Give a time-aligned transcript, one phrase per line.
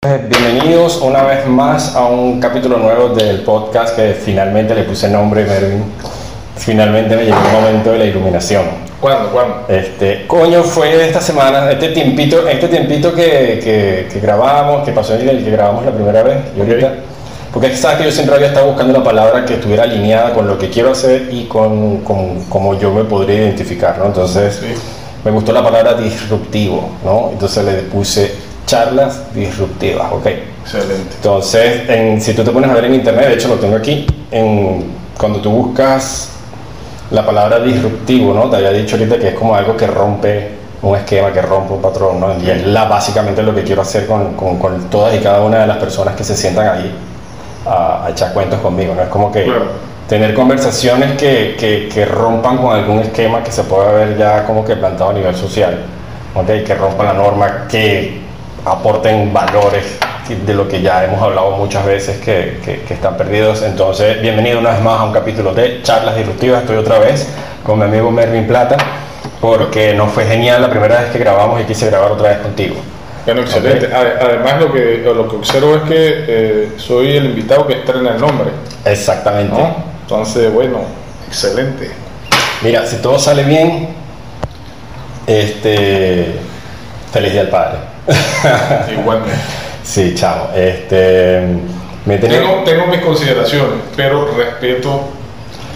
[0.00, 5.44] Bienvenidos una vez más a un capítulo nuevo del podcast que finalmente le puse nombre
[5.44, 5.82] Mervin.
[6.56, 8.62] Finalmente me llegó el momento de la iluminación.
[9.00, 9.28] ¿Cuándo?
[9.30, 9.64] ¿Cuándo?
[9.68, 15.14] Este, coño, fue esta semana, este tiempito, este tiempito que, que, que grabamos, que pasó
[15.16, 16.94] el que grabamos la primera vez y ahorita.
[17.52, 20.56] Porque sabes que yo siempre había estado buscando una palabra que estuviera alineada con lo
[20.58, 24.06] que quiero hacer y con, con cómo yo me podría identificar, ¿no?
[24.06, 24.74] Entonces, Sí.
[25.24, 27.30] me gustó la palabra disruptivo, ¿no?
[27.32, 30.26] Entonces le puse charlas disruptivas, ¿ok?
[30.62, 31.14] Excelente.
[31.16, 34.06] Entonces, en- si tú te pones a ver en internet, de hecho lo tengo aquí,
[34.30, 34.84] en,
[35.18, 36.28] cuando tú buscas
[37.10, 38.50] la palabra disruptivo, ¿no?
[38.50, 40.50] Te había dicho ahorita que es como algo que rompe
[40.82, 42.28] un esquema, que rompe un patrón, ¿no?
[42.40, 45.60] Y es la, básicamente lo que quiero hacer con, con- con todas y cada una
[45.60, 46.94] de las personas que se sientan ahí
[47.66, 49.02] a, a echar cuentos conmigo, ¿no?
[49.02, 49.64] Es como que Claro.
[50.08, 54.62] tener conversaciones que, que- que rompan con algún esquema que se pueda ver ya como
[54.64, 55.78] que plantado a nivel social,
[56.34, 56.46] ¿ok?
[56.64, 58.27] Que rompan la norma, que
[58.72, 59.84] aporten valores
[60.28, 63.62] de lo que ya hemos hablado muchas veces que, que- que están perdidos.
[63.62, 66.60] Entonces, bienvenido una vez más a un capítulo de Charlas Disruptivas.
[66.60, 67.26] Estoy otra vez
[67.64, 68.76] con mi amigo Mervin Plata,
[69.40, 72.76] porque nos fue genial la primera vez que grabamos y quise grabar otra vez contigo.
[73.24, 73.86] Bueno, excelente.
[73.86, 73.92] Ok.
[73.92, 78.10] Ade- Además, lo que, lo que observo es que eh, soy el invitado que estrena
[78.14, 78.50] el nombre,
[78.84, 79.54] Exactamente.
[79.58, 79.76] ¿no?
[80.02, 80.80] Entonces, bueno,
[81.26, 81.90] excelente.
[82.62, 83.88] Mira, si todo sale bien,
[85.26, 86.34] este,
[87.12, 87.78] feliz día al padre.
[88.92, 89.36] Igualmente.
[89.82, 90.48] Sí, chamo.
[90.54, 91.40] Este,
[92.04, 95.00] me Tengo, tengo mis consideraciones, pero respeto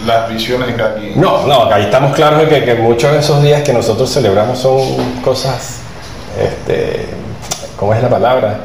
[0.05, 1.19] las visiones de cada quien.
[1.19, 4.59] No, no, ahí estamos claros de que, que muchos de esos días que nosotros celebramos
[4.59, 4.79] son
[5.23, 5.79] cosas,
[6.39, 7.05] este,
[7.77, 8.57] ¿cómo es la palabra?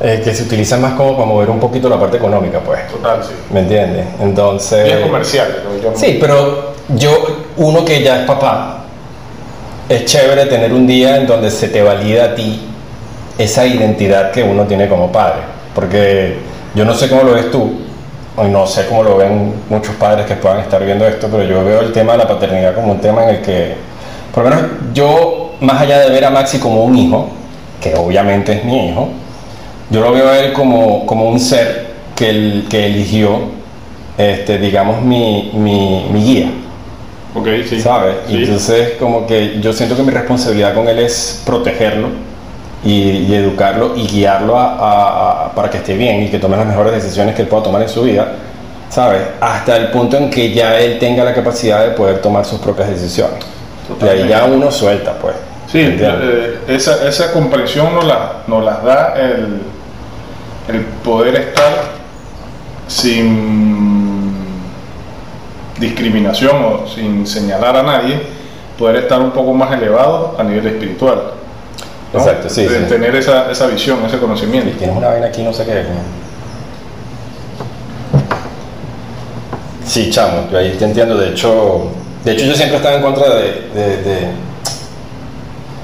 [0.00, 2.86] Eh, que se utilizan más como para mover un poquito la parte económica, pues.
[2.88, 3.32] Total, sí.
[3.52, 4.06] ¿Me entiendes?
[4.20, 4.84] Entonces...
[4.84, 5.76] Días comerciales, ¿no?
[5.82, 8.77] Yo- Sí, pero yo, uno que ya es papá,
[9.88, 12.60] es chévere tener un día en donde se te valida a ti
[13.38, 15.40] esa identidad que uno tiene como padre.
[15.74, 16.36] Porque
[16.74, 17.72] yo no sé cómo lo ves tú,
[18.36, 21.64] o no sé cómo lo ven muchos padres que puedan estar viendo esto, pero yo
[21.64, 23.74] veo el tema de la paternidad como un tema en el que,
[24.34, 27.28] por lo menos yo, más allá de ver a Maxi como un hijo,
[27.80, 29.08] que obviamente es mi hijo,
[29.90, 33.40] yo lo veo a él como, como un ser que, él- que eligió,
[34.18, 36.50] este, digamos, mi, mi, mi guía,
[37.38, 37.80] Ok, sí.
[37.80, 38.16] ¿sabes?
[38.28, 38.36] Sí.
[38.44, 42.08] entonces, como que yo siento que mi responsabilidad con él es protegerlo
[42.84, 42.92] y,
[43.28, 46.66] y educarlo y guiarlo a- a- a- para que esté bien y que tome las
[46.66, 48.32] mejores decisiones que él pueda tomar en su vida,
[48.88, 49.22] ¿sabes?
[49.40, 52.88] Hasta el punto en que ya él tenga la capacidad de poder tomar sus propias
[52.88, 53.38] decisiones.
[54.00, 55.34] Y ahí ya uno suelta, pues.
[55.70, 59.60] Sí, eh, esa, esa comprensión nos, la, nos las da el,
[60.74, 61.72] el poder estar
[62.86, 63.87] sin
[65.78, 68.20] discriminación o sin señalar a nadie,
[68.78, 71.32] poder estar un poco más elevado a nivel espiritual.
[72.12, 72.18] ¿no?
[72.20, 72.84] Exacto, sí, De sí.
[72.88, 74.70] Tener esa, esa visión, ese conocimiento.
[74.70, 75.84] Y tienes una vaina aquí, no sé qué.
[79.84, 81.16] Sí, chamo, yo ahí te entiendo.
[81.16, 81.88] De hecho,
[82.24, 83.42] de hecho yo siempre estaba en contra de,
[83.74, 84.28] de- de-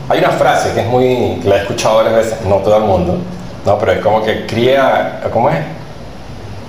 [0.09, 1.39] Hay una frase que es muy...
[1.43, 3.17] que la he escuchado varias veces, no todo el mundo,
[3.65, 5.23] no, pero es como que cría...
[5.33, 5.57] ¿Cómo es?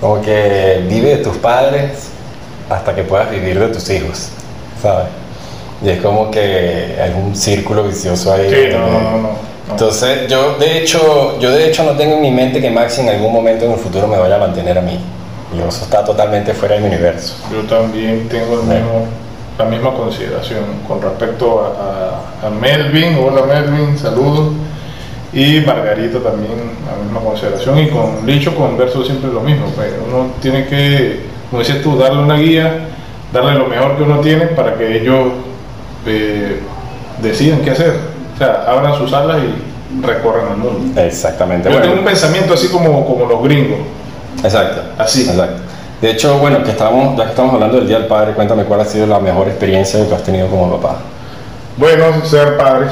[0.00, 2.10] Como que vive de tus padres
[2.70, 4.28] hasta que puedas vivir de tus hijos,
[4.82, 5.06] ¿sabes?
[5.84, 8.48] Y es como que hay un círculo vicioso ahí.
[8.50, 9.28] Sí, no, no, no,
[9.70, 13.08] entonces, yo de hecho, yo de hecho no tengo en mi mente que Maxi en
[13.08, 14.98] algún momento en el futuro me vaya a mantener a mí.
[15.54, 17.34] Y eso está totalmente fuera de mi universo.
[17.52, 19.06] Yo también tengo el mismo-
[19.58, 23.16] la misma consideración con respecto a, a- a Melvin.
[23.18, 24.52] Hola Melvin, saludos.
[25.32, 26.52] Y Margarita también
[26.86, 27.78] la misma consideración.
[27.78, 29.66] Y con Licho converso siempre lo mismo.
[29.74, 31.20] Pues uno tiene que,
[31.50, 32.88] como dices tú, darle una guía,
[33.32, 35.28] darle lo mejor que uno tiene para que ellos
[36.06, 36.60] eh,
[37.22, 37.94] decidan qué hacer.
[38.34, 41.00] O sea, abran sus alas y recorran el mundo.
[41.00, 41.68] Exactamente.
[41.68, 41.86] Yo bueno.
[41.86, 43.78] tengo un pensamiento así como, como los gringos.
[44.42, 44.82] Exacto.
[44.98, 45.22] Así.
[45.22, 45.62] Exacto.
[46.00, 48.80] De hecho, bueno, que estamos, ya que estamos hablando del Día del Padre, cuéntame cuál
[48.80, 50.98] ha sido la mejor experiencia que has tenido como papá.
[51.78, 52.86] Bueno, ser padre.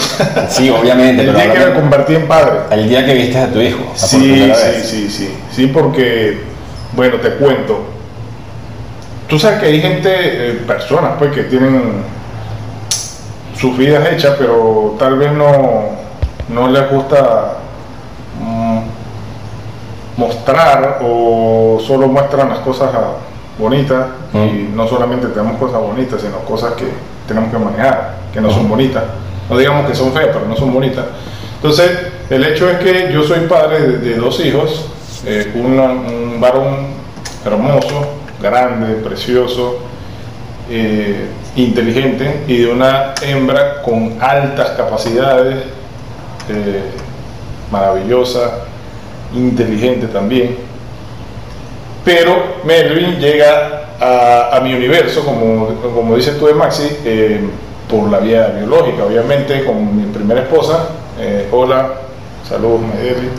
[0.49, 2.53] Sí, obviamente, El pero día que me convertí en padre.
[2.71, 3.81] el día que viste a tu hijo.
[3.95, 6.43] Sí, sí, sí, sí, sí, porque,
[6.93, 7.94] bueno, te cuento.
[9.29, 12.03] Tú sabes que hay gente, eh, personas, pues, que tienen
[13.57, 15.91] sus vidas hechas, pero tal vez no,
[16.49, 17.55] no les gusta
[18.41, 18.81] mm,
[20.17, 23.15] mostrar o solo muestran las cosas ah,
[23.59, 26.87] bonitas y no solamente tenemos cosas bonitas, sino cosas que
[27.27, 29.05] tenemos que manejar, que no son bonitas.
[29.49, 31.05] No digamos que son feas, pero no son bonitas.
[31.57, 31.91] Entonces,
[32.31, 34.87] el hecho es que yo soy padre de, de dos hijos,
[35.25, 36.89] eh, una- un varón
[37.45, 38.07] hermoso,
[38.41, 39.79] grande, precioso,
[40.71, 41.27] eh,
[41.57, 45.57] inteligente, y de una hembra con altas capacidades,
[46.49, 46.83] eh,
[47.71, 48.65] maravillosa,
[49.35, 50.57] inteligente también.
[52.05, 57.41] Pero Melvin llega a, mi universo, como, como dices tú de Maxi, eh,
[57.89, 60.89] por la vía biológica, obviamente con mi primera esposa.
[61.53, 61.93] Hola,
[62.49, 63.31] saludos Medeli.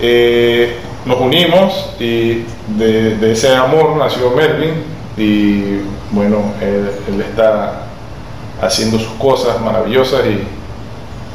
[1.06, 2.44] Nos unimos y
[2.78, 4.72] de, ese amor nació Melvin
[5.18, 5.80] y
[6.10, 7.82] bueno, él, está
[8.60, 10.22] haciendo sus cosas maravillosas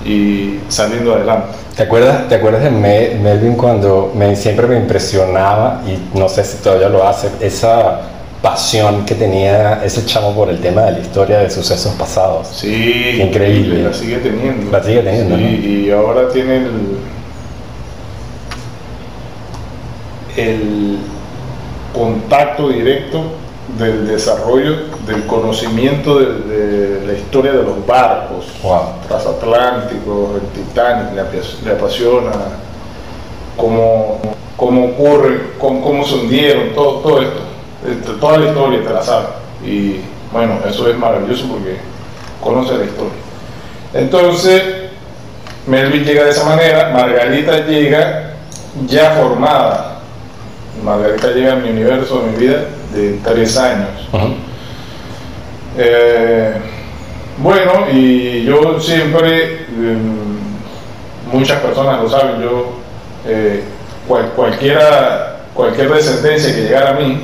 [0.06, 1.50] y, saliendo adelante.
[1.76, 6.58] ¿Te acuerdas, ¿Te acuerdas de Melvin cuando me, siempre me impresionaba y no sé si
[6.58, 8.02] todavía lo hace, esa
[8.42, 12.48] pasión que tenía ese chamo por el tema de la historia de sucesos pasados?
[12.48, 13.84] Sí, increíble.
[13.84, 14.72] La sigue teniendo.
[14.72, 15.38] La sigue teniendo.
[15.38, 16.72] Y ahora tiene el,
[20.36, 20.98] el
[21.94, 23.24] contacto directo
[23.78, 28.46] del desarrollo del conocimiento de, la historia de los barcos
[29.08, 31.14] transatlánticos, el Titanic,
[31.64, 32.32] le, apasiona
[33.56, 34.20] cómo,
[34.56, 37.40] cómo ocurre, cómo, se hundieron, todo, todo esto,
[37.88, 39.28] este, toda la historia te la sabe.
[39.66, 41.78] Y bueno, eso es maravilloso porque
[42.42, 43.14] conoce la historia.
[43.94, 44.64] Entonces,
[45.68, 48.34] Melvin llega de esa manera, Margarita llega
[48.88, 49.89] ya formada
[50.84, 53.90] Margarita llega a mi universo, a mi vida, de tres años.
[55.78, 56.54] Eh,
[57.38, 60.40] bueno, y yo siempre, em,
[61.32, 62.74] muchas personas lo saben, yo,
[63.26, 63.64] eh,
[64.36, 67.24] cualquiera, cualquier descendencia que llegara a mí,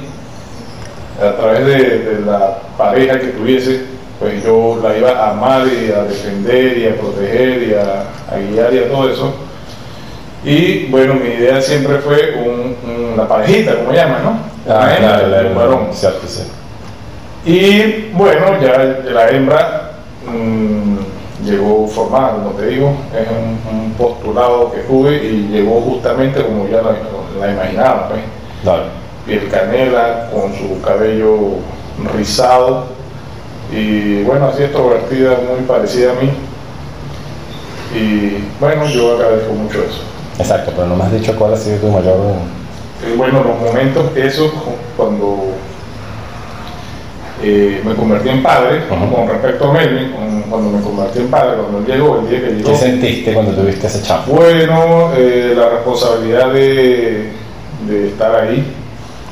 [1.22, 3.86] a través de, la pareja que tuviese,
[4.20, 8.74] pues yo la iba a amar y a defender y a proteger y a guiar
[8.74, 9.34] y a todo eso
[10.46, 12.36] y bueno, mi idea siempre fue
[13.16, 14.38] una parejita, como llaman, ¿no?
[14.70, 15.88] Ah, claro, un varón.
[15.92, 16.44] Cierto, sí.
[17.46, 18.78] Y bueno, ya
[19.12, 19.92] la hembra
[20.26, 26.68] mm, llegó formada, como te digo, es un, postulado que tuve y llegó justamente como
[26.68, 28.22] ya la, imaginaba, pues.
[28.64, 28.84] Dale.
[29.26, 31.60] Piel canela, con su cabello
[32.14, 32.86] rizado
[33.72, 36.30] y bueno, así extrovertida, muy parecida a mí.
[37.96, 40.02] Y bueno, yo agradezco mucho eso.
[40.38, 42.18] Exacto, pero no me has dicho cuál ha sido tu mayor...
[43.04, 44.52] Eh, bueno, los momentos, eso
[44.96, 45.54] cuando
[47.44, 50.14] eh, me convertí en padre, con respecto a Melvin,
[50.50, 52.70] cuando me convertí en padre, cuando él llegó, el día que llegó.
[52.70, 54.32] ¿Qué sentiste cuando tuviste ese chapo?
[54.34, 57.32] Bueno, eh, la responsabilidad de,
[57.88, 58.66] de, estar ahí,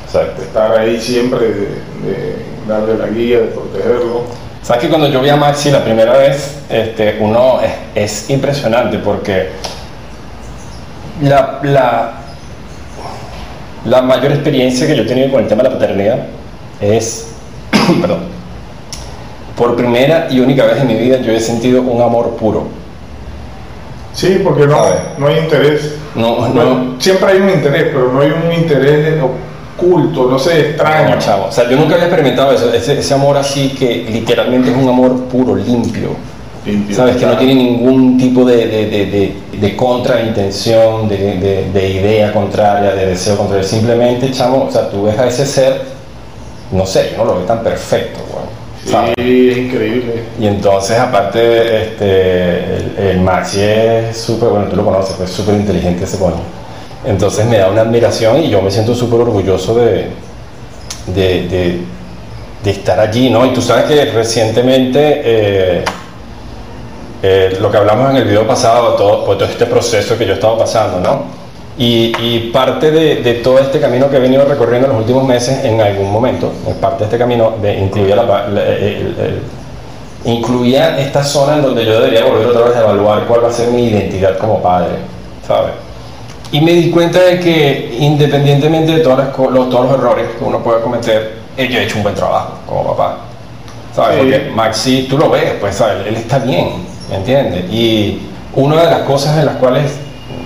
[0.04, 0.40] Exacto.
[0.42, 4.22] de estar ahí siempre, de, darle la guía, de protegerlo.
[4.62, 8.98] Sabes que cuando yo vi a Maxi la primera vez, este, uno es, es impresionante
[8.98, 9.48] porque
[11.22, 12.23] la, la,
[13.84, 16.18] la mayor experiencia que yo he tenido con el tema de la paternidad
[16.80, 17.28] es,
[18.00, 18.20] perdón,
[19.56, 22.66] por primera y única vez en mi vida yo he sentido un amor puro.
[24.12, 24.80] Sí, porque no,
[25.18, 25.96] no hay interés.
[26.14, 29.20] No, no, siempre hay un interés, pero no hay un interés
[29.76, 31.18] oculto, no sé, extraño.
[31.18, 31.46] chavo.
[31.46, 34.88] O sea, yo nunca había experimentado eso, ese, ese amor así que literalmente es un
[34.88, 36.10] amor puro, limpio.
[36.90, 43.06] Sabes que no tiene ningún tipo de, de, de, de contraintención, de, idea contraria, de
[43.06, 43.66] deseo contrario.
[43.66, 45.82] Simplemente, chamo, o sea, tú ves a ese ser,
[46.72, 48.20] no sé, yo no lo veo tan perfecto,
[48.86, 50.24] Sí, es increíble.
[50.38, 56.04] Y entonces, aparte, este, el, Maxi es súper, bueno, tú lo conoces, pues súper inteligente
[56.04, 56.42] ese coño.
[57.06, 60.08] Entonces me da una admiración y yo me siento súper orgulloso de,
[61.14, 61.78] de,
[62.62, 63.44] de, estar allí, ¿no?
[63.46, 65.22] Y tú sabes que recientemente...
[65.24, 65.84] Eh,
[67.26, 70.32] eh, lo que hablamos en el video pasado, todo, pues, todo este proceso que yo
[70.32, 71.22] he estado pasando, ¿no?
[71.78, 75.80] Y, parte de, todo este camino que he venido recorriendo en los últimos meses, en
[75.80, 76.52] algún momento,
[76.82, 78.46] parte de este camino de, incluía, la,
[80.26, 83.52] incluía esta zona en donde yo debería volver otra vez a evaluar cuál va a
[83.52, 84.96] ser mi identidad como padre,
[85.48, 85.72] ¿sabes?
[86.52, 89.18] Y me di cuenta de que independientemente de todos
[89.50, 92.94] los, todos los errores que uno pueda cometer, yo he hecho un buen trabajo como
[92.94, 93.20] papá.
[93.96, 94.18] ¿Sabes?
[94.18, 96.06] Porque Maxi, tú lo ves, pues, ¿sabes?
[96.06, 97.70] Él está bien ¿me entiendes?
[97.72, 98.20] Y
[98.54, 99.92] una de las cosas en las cuales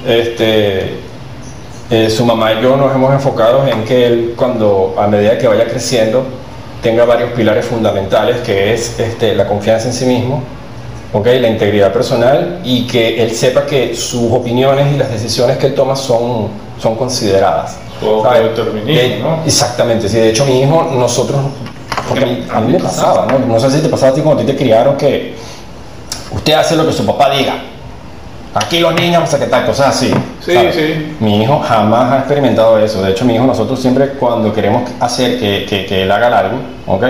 [0.06, 0.94] este,
[1.90, 5.48] eh, su mamá y yo nos hemos enfocado en que él, cuando a medida que
[5.48, 6.24] vaya creciendo,
[6.82, 10.42] tenga varios pilares fundamentales, que es este, la confianza en sí mismo,
[11.12, 11.40] ¿okay?
[11.40, 15.74] la integridad personal y que él sepa que sus opiniones y las decisiones que él
[15.74, 16.48] toma son,
[16.80, 17.78] son consideradas.
[19.20, 19.42] ¿no?
[19.44, 21.40] Exactamente, sí, de hecho mi hijo, nosotros,
[22.08, 23.38] porque a mí, me pasaba, ¿no?
[23.40, 25.34] no sé si te pasaba a ti cuando te criaron que
[26.30, 27.54] usted hace lo que su papá diga.
[28.54, 30.12] Aquí los niños, sé qué tal, cosas así.
[30.40, 31.16] Sí, sí.
[31.20, 33.02] Mi hijo jamás ha experimentado eso.
[33.02, 37.04] De hecho, mi hijo, nosotros siempre cuando queremos hacer que, que, él haga algo, ¿ok?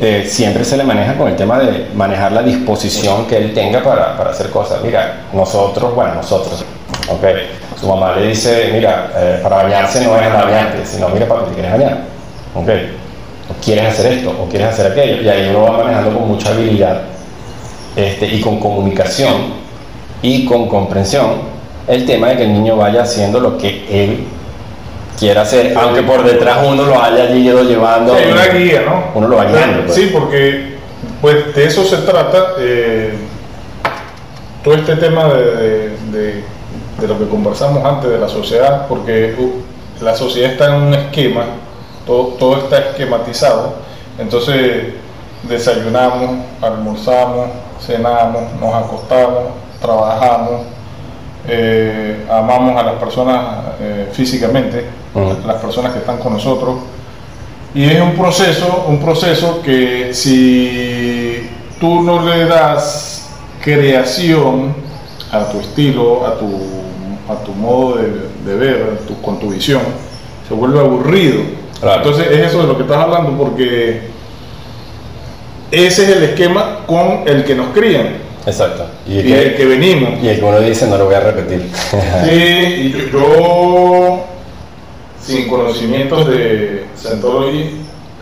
[0.00, 3.82] Eh, siempre se le maneja con el tema de manejar la disposición que él tenga
[3.82, 4.82] para, para hacer cosas.
[4.82, 6.64] Mira, nosotros, bueno, nosotros,
[7.08, 7.24] Ok.
[7.78, 11.54] Su mamá le dice, mira, eh, para bañarse no es bañarte, sino mira, papi, te
[11.54, 11.98] quieres bañar.
[12.54, 12.68] Ok.
[13.50, 15.22] O quieres hacer esto, o quieres hacer aquello.
[15.22, 17.02] Y ahí uno va manejando con mucha habilidad
[17.96, 19.64] este, y con comunicación
[20.22, 21.54] y con comprensión
[21.86, 24.24] el tema de que el niño vaya haciendo lo que él
[25.18, 28.16] quiera hacer, aunque por detrás uno lo haya ido llevando.
[28.16, 29.04] Sí, hay una guía, ¿no?
[29.14, 29.82] Uno lo va guiando.
[29.84, 29.94] pues.
[29.94, 30.74] Sí, porque
[31.20, 32.54] pues de eso se trata.
[32.58, 33.14] eh,
[34.62, 36.44] todo este tema de, de- de-
[36.98, 40.94] de lo que conversamos antes de la sociedad, porque uh, la sociedad está en un
[40.94, 41.44] esquema,
[42.06, 43.74] todo, todo está esquematizado.
[44.18, 44.94] Entonces
[45.42, 46.30] desayunamos,
[46.62, 47.48] almorzamos,
[47.86, 49.42] cenamos, nos acostamos,
[49.80, 50.62] trabajamos,
[51.46, 53.44] eh, amamos a las personas
[53.80, 54.86] eh, físicamente,
[55.46, 56.76] las personas que están con nosotros.
[57.74, 61.50] Y es un proceso, un proceso que si
[61.80, 63.28] tú no le das
[63.62, 64.74] creación
[65.32, 66.46] a tu estilo, a tu,
[67.28, 69.80] a tu modo de, de ver, tu- con tu visión,
[70.48, 71.40] se vuelve aburrido.
[71.80, 71.98] Claro.
[72.02, 74.13] Entonces es eso de lo que estás hablando, porque
[75.74, 78.84] ese es el esquema con el que nos crían Exacto.
[79.08, 80.22] Y, y el que venimos.
[80.22, 81.70] y el que uno dice, no lo voy a repetir.
[82.24, 82.30] Sí,
[82.94, 84.22] y yo,
[85.20, 87.60] sin conocimientos de Scientology,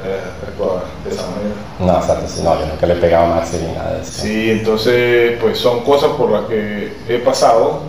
[0.05, 1.55] eh, actuaba de esa manera.
[1.81, 4.13] no, exacto, sí, no, yo nunca le pegaba Maxi ni nada de eso.
[4.23, 7.81] Sí, entonces, pues son cosas por las que he pasado,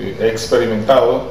[0.00, 1.22] eh, he experimentado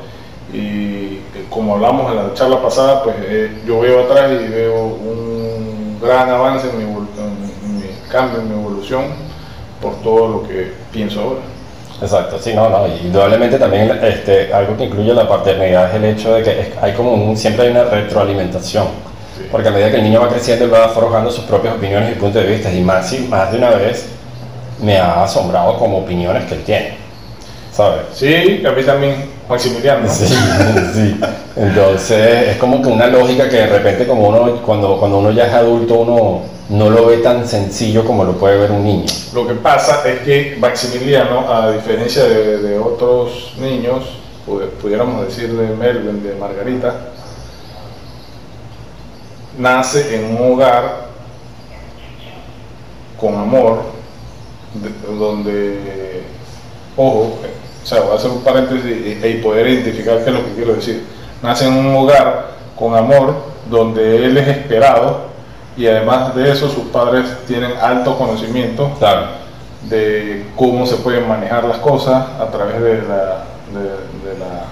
[0.54, 1.20] y
[1.50, 6.30] como hablamos en la charla pasada, pues eh, yo veo atrás y veo un gran
[6.30, 6.99] avance en mi, evol- en mi
[8.10, 9.04] cambio, en mi evolución
[9.82, 11.40] por todo lo que pienso ahora.
[12.02, 16.06] Exacto, sí, no, no, y indudablemente también este, algo que incluye la paternidad es el
[16.06, 18.86] hecho de que hay como un, siempre hay una retroalimentación,
[19.38, 19.46] Sí.
[19.52, 22.20] porque a medida que el niño va creciendo él va forjando sus propias opiniones y
[22.20, 24.08] puntos de vista, y Maxi más de una vez
[24.82, 26.98] me ha asombrado como opiniones que él tiene,
[27.72, 28.02] ¿sabes?
[28.14, 30.06] Sí, a mí también, Maximiliano.
[30.06, 30.10] ¿no?
[30.14, 30.26] Sí,
[30.94, 31.20] sí.
[31.56, 35.48] Entonces es como que una lógica que de repente como uno, cuando, cuando uno ya
[35.48, 39.06] es adulto, uno no lo ve tan sencillo como lo puede ver un niño.
[39.34, 44.06] Lo que pasa es que Maximiliano, a diferencia de, otros niños,
[44.48, 46.94] pu- pudiéramos decir de Melvin, de Margarita,
[49.58, 51.08] nace en un hogar
[53.20, 53.82] con amor,
[54.76, 56.24] de- donde,
[56.96, 57.36] ojo,
[57.84, 58.86] o sea, voy a hacer un paréntesis
[59.26, 61.04] y poder identificar qué es lo que quiero decir.
[61.42, 63.34] Nace en un hogar con amor,
[63.70, 65.29] donde él es esperado
[65.80, 69.28] y además de eso sus padres tienen alto conocimiento Claro.
[69.90, 74.66] de cómo se pueden manejar las cosas a través de la, de, de la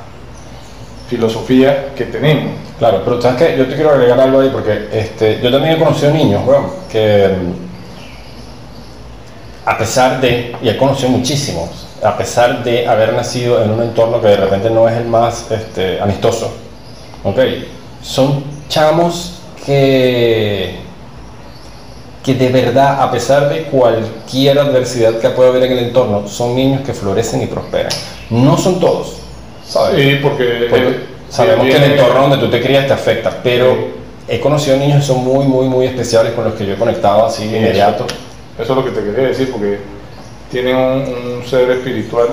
[1.09, 2.53] filosofía que tenemos.
[2.77, 5.79] Claro, pero sabes que yo te quiero agregar algo ahí porque este, yo también he
[5.79, 7.67] conocido niños, weón, que mm,
[9.69, 14.21] a pesar de, y he conocido muchísimos, a pesar de haber nacido en un entorno
[14.21, 16.51] que de repente no es el más este, amistoso,
[17.23, 17.39] ¿ok?
[18.03, 20.75] Son chamos que,
[22.27, 26.57] que de verdad, a pesar de cualquier adversidad que pueda haber en el entorno, son
[26.57, 27.93] niños que florecen y prosperan.
[28.29, 29.13] No son todos,
[29.65, 29.95] ¿sabes?
[29.95, 33.77] Sí, porque, Porque eh, sabemos que el entorno donde tú te crías te afecta, pero
[34.27, 37.27] he conocido niños que son muy, muy, muy especiales con los que yo he conectado
[37.27, 38.05] así de inmediato.
[38.59, 39.79] Eso es lo que te quería decir, porque
[40.51, 42.27] tienen un, un ser espiritual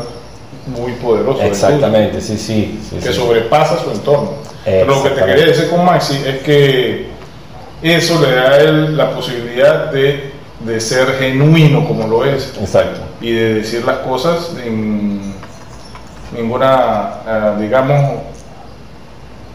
[0.66, 1.40] muy poderoso.
[1.40, 2.80] Exactamente, sí, sí.
[2.90, 3.14] sí, que sí.
[3.14, 4.32] sobrepasa su entorno.
[4.64, 7.13] Pero lo que te quería decir con Maxi es que
[7.92, 13.00] eso le da a él la posibilidad de, de ser genuino como lo es Exacto.
[13.20, 15.34] y de decir las cosas sin
[16.36, 18.20] ninguna, eh, digamos,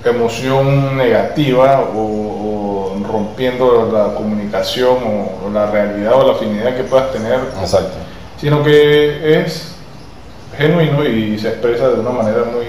[0.05, 6.83] emoción negativa o, o rompiendo la comunicación o, o la realidad o la afinidad que
[6.83, 7.97] puedas tener, Exacto.
[8.39, 9.73] sino que es
[10.57, 12.65] genuino y se expresa de una manera muy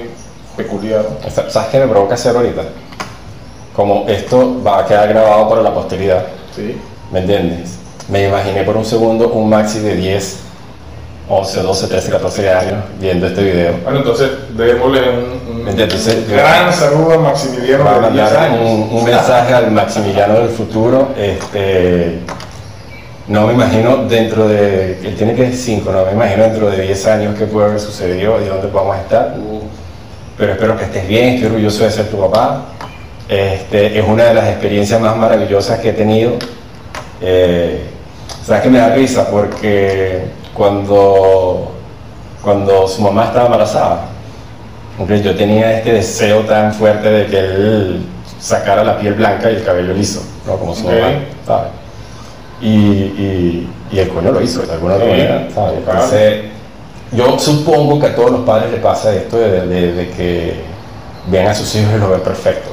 [0.57, 1.05] peculiar.
[1.29, 2.62] ¿Sabes qué me provoca hacer ahorita?
[3.75, 6.25] Como esto va a quedar grabado para la posteridad,
[6.55, 6.77] ¿sí?
[7.12, 7.79] ¿me entiendes?
[8.09, 10.39] Me imaginé por un segundo un maxi de 10,
[11.29, 13.75] 11, 12, 13, 14 años viendo este video.
[13.85, 18.61] Bueno, entonces démosle un, un Entonces, gran saludo a Maximiliano Para de 10 mandar años.
[18.62, 21.11] un, un mensaje al Maximiliano del futuro.
[21.17, 22.19] Este,
[23.29, 24.99] no me imagino dentro de.
[25.07, 28.43] Él tiene que 5, no me imagino dentro de 10 años qué puede haber sucedido
[28.45, 29.37] y dónde vamos a estar.
[30.37, 32.62] Pero espero que estés bien, estoy orgulloso de ser tu papá.
[33.30, 36.32] Este, es una de las experiencias más maravillosas que he tenido.
[37.20, 37.84] Eh,
[38.44, 40.22] Sabes que me da risa porque
[40.54, 41.70] cuando,
[42.42, 44.06] cuando su mamá estaba embarazada,
[45.22, 48.06] yo tenía este deseo tan fuerte de que él
[48.40, 50.56] sacara la piel blanca y el cabello liso, ¿no?
[50.56, 50.96] Como su mamá,
[51.46, 51.68] ¿sabes?
[52.60, 55.49] Y, y, y el coño lo hizo de alguna otra manera.
[55.92, 56.44] Entonces,
[57.12, 60.54] yo supongo que a todos los padres les pasa esto de, de- de que
[61.30, 62.72] ven a sus hijos y los ven perfectos.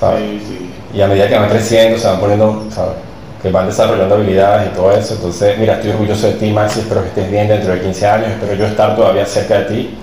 [0.00, 0.20] ¿Sabes?
[0.20, 0.70] Sí, sí.
[0.94, 2.96] Y a medida que van creciendo, se van poniendo, ¿sabes?
[3.42, 5.14] Que van desarrollando habilidades y todo eso.
[5.14, 8.28] Entonces, mira, estoy orgulloso de ti, Maxi, espero que estés bien dentro de 15 años,
[8.30, 9.98] espero yo estar todavía cerca de ti.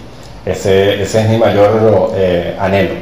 [0.45, 2.93] Ese, ese es mi mayor eh, anhelo,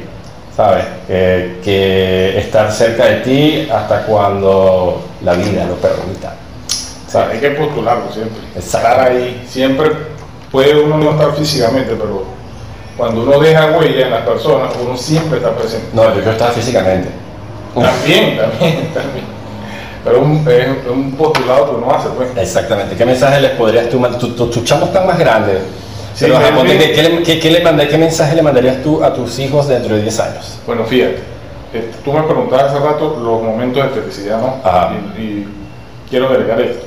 [0.56, 0.84] ¿sabes?
[1.08, 6.34] Eh, que estar cerca de ti hasta cuando la vida lo permita.
[7.14, 8.40] Sea, hay que postularlo siempre.
[8.56, 9.44] Estar ahí.
[9.46, 9.88] Siempre
[10.50, 12.24] puede uno no estar físicamente, pero
[12.96, 15.86] cuando uno deja huella en las personas, uno siempre está presente.
[15.92, 17.08] No, yo quiero estar físicamente.
[17.74, 19.34] También, también, también.
[20.04, 22.28] Pero un- es un postulado que uno hace, pues.
[22.36, 22.94] Exactamente.
[22.94, 24.20] ¿Qué mensaje les podrías tú mandar?
[24.20, 25.58] Tus tu, chamos están más grandes.
[26.14, 29.66] Sí, pero, ¿qué, qué- qué le mandé- qué mensaje le mandarías tú a tus hijos
[29.66, 30.58] dentro de 10 años?
[30.66, 31.18] Bueno, fíjate,
[31.72, 34.56] eh, tú me preguntabas hace rato los momentos de felicidad, ¿no?
[34.62, 34.92] Ajá.
[35.16, 35.48] Y, y
[36.08, 36.86] quiero agregar esto.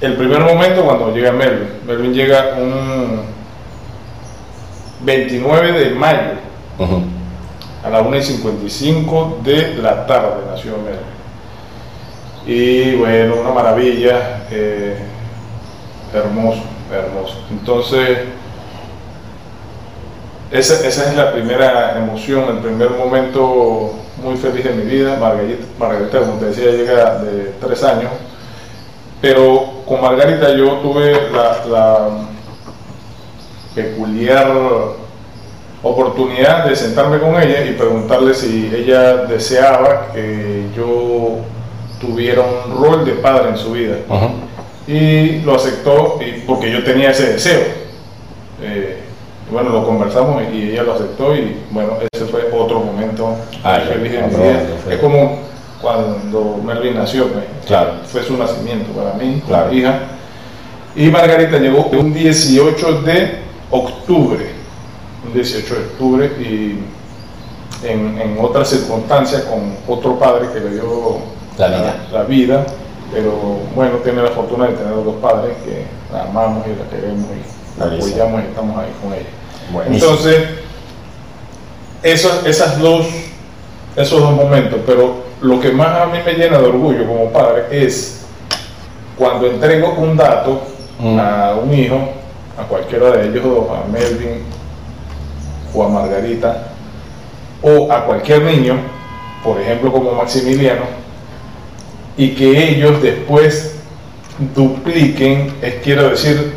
[0.00, 3.20] El primer momento cuando llega Melvin, Melvin llega un
[5.00, 6.30] 29 de mayo
[7.84, 11.16] a las 1 y 55 de la tarde nació Melvin.
[12.46, 14.96] Y bueno, una maravilla, eh,
[16.14, 16.62] hermoso,
[16.92, 17.36] hermoso.
[17.50, 18.18] Entonces,
[20.50, 25.16] esa, esa es la primera emoción, el primer momento muy feliz de mi vida.
[25.20, 28.10] Margarita, Margarita, como te decía, llega de tres años.
[29.20, 32.08] Pero con Margarita yo tuve la, la
[33.80, 34.48] peculiar
[35.82, 41.36] oportunidad de sentarme con ella y preguntarle si ella deseaba que yo
[42.00, 43.96] tuviera un rol de padre en su vida.
[44.88, 47.60] Y lo aceptó y- porque yo tenía ese deseo.
[48.62, 48.98] Eh,
[49.50, 54.10] bueno, lo conversamos y ella lo aceptó y bueno, ese fue otro momento Ah, feliz
[54.12, 54.62] de mi vida.
[54.90, 55.40] Es como
[55.80, 57.92] cuando Melvin nació, pues, Claro.
[58.06, 59.72] fue su nacimiento para mí, Claro.
[59.72, 60.00] hija.
[60.96, 64.50] Y Margarita llegó un 18 de octubre,
[65.26, 66.78] un 18 de octubre y
[67.86, 71.18] en, en otras circunstancias con otro padre que le dio
[71.58, 71.96] La vida.
[72.12, 72.66] la vida,
[73.12, 73.32] pero
[73.74, 77.78] bueno, tiene la fortuna de tener dos padres que la amamos y la queremos y
[77.80, 79.26] la apoyamos y estamos ahí con ella.
[79.72, 80.10] Buenísimo.
[80.12, 80.42] Entonces,
[82.02, 83.06] esas, esas dos,
[83.96, 87.64] esos dos momentos, pero lo que más a mí me llena de orgullo como padre
[87.70, 88.24] es
[89.18, 90.62] cuando entrego un dato
[90.98, 91.18] Mm.
[91.20, 91.98] a un hijo,
[92.58, 94.42] a cualquiera de ellos a Melvin
[95.74, 96.68] o a Margarita,
[97.62, 98.78] o a cualquier niño,
[99.44, 100.84] por ejemplo como Maximiliano,
[102.16, 103.76] y que ellos después
[104.54, 106.52] dupliquen, es quiero decir,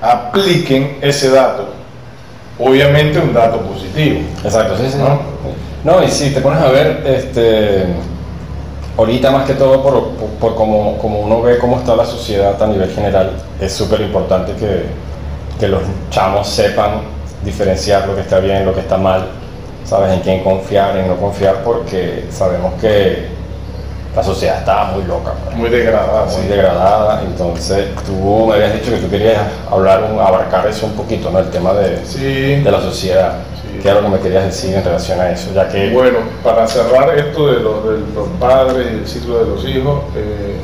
[0.00, 1.68] apliquen ese dato.
[2.58, 4.20] Obviamente un dato positivo.
[4.42, 4.98] Exacto, sí, sí.
[4.98, 5.20] ¿No?
[5.84, 7.86] No, y si te pones a ver, este,
[8.98, 10.08] ahorita más que todo por,
[10.40, 13.30] por, como, uno ve cómo está la sociedad a nivel general,
[13.60, 14.86] es súper importante que,
[15.58, 17.02] que los chamos sepan
[17.44, 19.28] diferenciar lo que está bien, lo que está mal,
[19.84, 23.37] sabes en quién confiar, en no confiar, porque sabemos que
[24.16, 26.26] la sociedad está muy loca, pues, Muy degradado.
[26.26, 26.48] muy sí.
[26.48, 29.38] degradada, entonces tú me habías dicho que tú querías
[29.70, 31.38] hablar, un- abarcar eso un poquito, ¿no?
[31.38, 32.56] El tema de, Sí.
[32.62, 33.34] de la sociedad.
[33.62, 33.78] Sí.
[33.80, 35.50] ¿Qué era lo que me querías decir en relación a eso?
[35.54, 39.46] Ya que Bueno, para cerrar esto de, los de los padres y el ciclo de
[39.50, 40.56] los hijos, eh,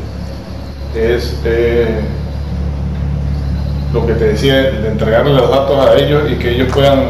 [1.14, 2.00] es eh,
[3.92, 7.04] lo que te decía, de entregarle los datos a ellos y que ellos puedan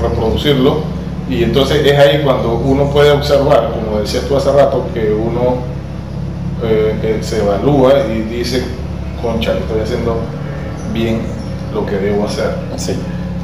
[0.00, 0.78] reproducirlo.
[1.28, 5.56] Y entonces es ahí cuando uno puede observar, como decías tú hace rato, que uno
[6.62, 8.64] eh, eh, se evalúa y dice,
[9.22, 10.18] concha, estoy haciendo
[10.92, 11.22] bien
[11.72, 12.50] lo que debo hacer.
[12.76, 12.94] sí.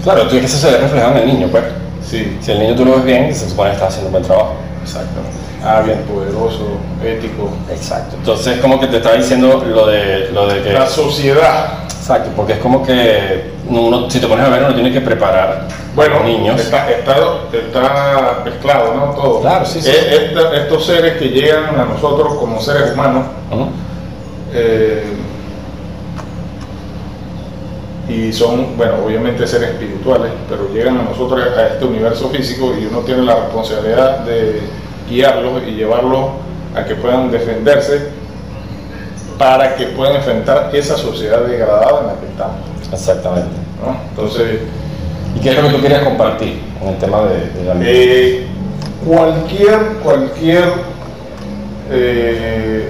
[0.03, 1.65] Claro, tú es que eso se ve reflejado en el niño, pues.
[2.03, 4.25] Sí, Si el niño tú lo ves bien, se supone que está haciendo un buen
[4.25, 4.55] trabajo.
[4.83, 5.21] exacto.
[5.63, 7.51] Hábil, poderoso, ético.
[7.71, 8.17] Exacto.
[8.17, 10.73] Entonces, como que te estaba diciendo lo de, lo de que.
[10.73, 14.93] La sociedad Exacto, porque es como que uno, si te pones a ver, uno tiene
[14.93, 16.61] que preparar a Bueno, los niños.
[16.61, 17.15] Está, está,
[17.53, 19.05] está mezclado, ¿no?
[19.15, 19.41] Todo.
[19.43, 19.91] Claro, sí, sí.
[19.93, 23.27] Esta- estos seres que llegan a nosotros como seres humanos
[24.53, 25.05] eh,
[28.09, 32.87] y son, bueno, obviamente seres espirituales, pero llegan a nosotros a este universo físico y
[32.87, 34.63] uno tiene la responsabilidad de
[35.09, 36.31] guiarlos y llevarlos
[36.75, 38.09] a que puedan defenderse
[39.41, 42.57] para que puedan enfrentar esa sociedad degradada en la que estamos.
[42.93, 43.49] Exactamente.
[43.83, 43.97] ¿no?
[44.11, 44.61] Entonces,
[45.35, 48.47] ¿Y qué es lo que tú querías compartir en el tema de, de la Eh,
[49.07, 50.65] cualquier, cualquier,
[51.91, 52.89] eh,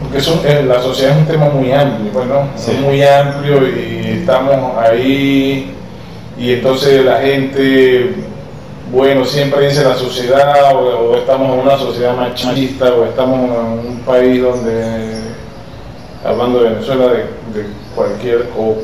[0.00, 2.70] porque eso, eh, la sociedad es un tema muy amplio, bueno, Sí.
[2.70, 5.74] es muy amplio y estamos ahí
[6.38, 8.14] y entonces la gente,
[8.92, 13.88] bueno, siempre dice la sociedad o, o estamos en una sociedad machista o estamos en
[13.88, 15.14] un país donde,
[16.24, 17.18] hablando de Venezuela, de,
[17.60, 18.76] de cualquier, o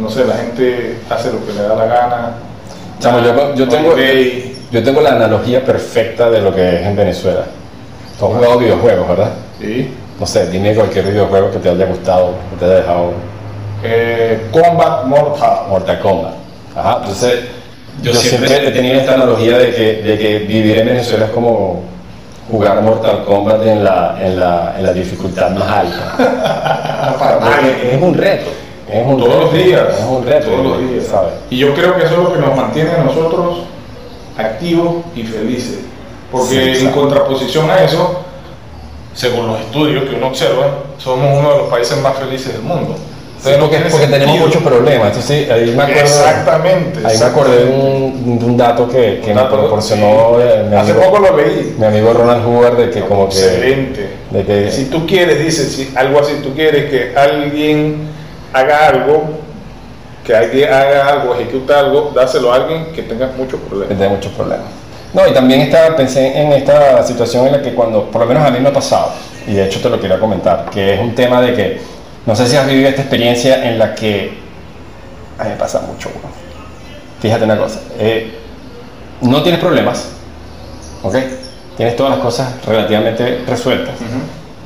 [0.00, 2.34] no sé, la gente hace lo que le da la gana.
[3.00, 3.18] Chamo,
[3.54, 3.94] yo, tengo,
[4.70, 7.44] yo tengo la analogía perfecta de lo que es en Venezuela.
[8.18, 9.30] Tú has jugado videojuegos, ¿verdad?
[9.58, 9.94] Sí.
[10.18, 13.12] No sé, dime cualquier videojuego que te haya gustado, que te haya dejado
[13.82, 15.60] Eh, Combat Mortal.
[15.70, 16.34] Mortal Kombat.
[16.76, 17.40] Ajá, entonces
[18.02, 21.26] yo, Yo siempre, siempre- he tenido esta analogía de que, de que vivir en Venezuela
[21.26, 21.82] es como
[22.50, 26.14] jugar Mortal Kombat en la, en la, en la dificultad más alta.
[27.40, 28.50] Porque es un reto.
[28.90, 29.82] Es un Todos los días.
[29.98, 30.50] Es un reto.
[30.50, 31.04] Todos los días.
[31.06, 31.32] ¿sabes?
[31.50, 33.58] Y yo creo que eso es lo que nos mantiene a nosotros
[34.36, 35.80] activos y felices.
[36.32, 38.20] Porque Sí, en contraposición a eso,
[39.14, 40.66] según los estudios que uno observa,
[40.98, 42.94] somos uno de los países más felices del mundo.
[43.44, 45.08] Entonces, porque, tenemos muchos problemas.
[45.08, 47.00] Entonces, ahí me acuerdo, Exactamente.
[47.04, 50.68] Ahí me acordé de un, dato que, que Un me proporcionó sí.
[50.68, 51.74] mi, Hace amigo, poco lo leí.
[51.78, 53.36] mi amigo Ronald Hoover de que como que...
[53.38, 54.10] Excelente.
[54.30, 58.08] de que- Si tú quieres, dice, si algo así, tú quieres que alguien
[58.52, 59.22] haga algo,
[60.26, 63.96] que alguien haga algo, ejecuta algo, dáselo a alguien que tenga muchos que problemas.
[63.96, 64.66] tiene muchos problemas.
[65.14, 68.44] No, y también estaba, pensé en esta situación en la que cuando, por lo menos
[68.46, 69.12] a mí me ha pasado,
[69.46, 71.80] y de hecho te lo quería comentar, que es un tema de que,
[72.26, 74.32] no sé si has vivido esta experiencia en la que,
[75.38, 76.32] a mí me pasa mucho, weón.
[77.20, 78.38] fíjate una cosa, eh,
[79.22, 80.08] no tienes problemas,
[81.02, 81.16] ¿ok?
[81.76, 83.94] Tienes todas las cosas relativamente resueltas,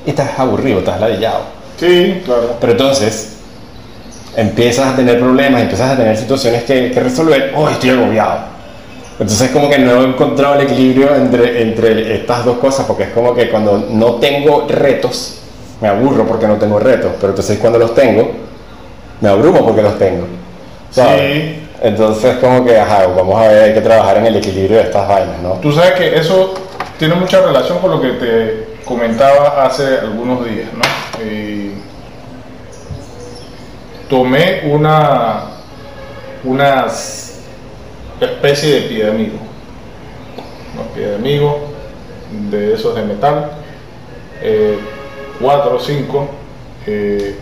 [0.04, 1.44] y estás aburrido, estás ladillado.
[1.78, 2.56] Sí, claro.
[2.60, 3.36] Pero entonces
[4.36, 8.54] empiezas a tener problemas, empiezas a tener situaciones que, que resolver, oh, estoy agobiado.
[9.18, 13.10] Entonces como que no he encontrado el equilibrio entre, entre estas dos cosas, porque es
[13.10, 15.38] como que cuando no tengo retos,
[15.84, 18.32] me aburro porque no tengo retos, pero entonces cuando los tengo,
[19.20, 20.26] me abrumo porque los tengo.
[20.90, 21.20] ¿sabes?
[21.20, 21.60] Sí.
[21.82, 25.06] Entonces como que, ajá, vamos a ver, hay que trabajar en el equilibrio de estas
[25.06, 25.50] vainas, ¿no?
[25.60, 26.54] Tú sabes que eso
[26.98, 30.80] tiene mucha relación con lo que te comentaba hace algunos días, ¿no?
[31.20, 31.74] Eh,
[34.08, 35.42] tomé una,
[36.44, 36.86] una
[38.22, 39.36] especie de pie de amigo,
[40.72, 41.58] unos pie de amigo
[42.50, 43.50] de esos de metal,
[44.40, 44.78] eh,
[45.40, 46.28] cuatro o cinco,
[46.86, 47.36] eh,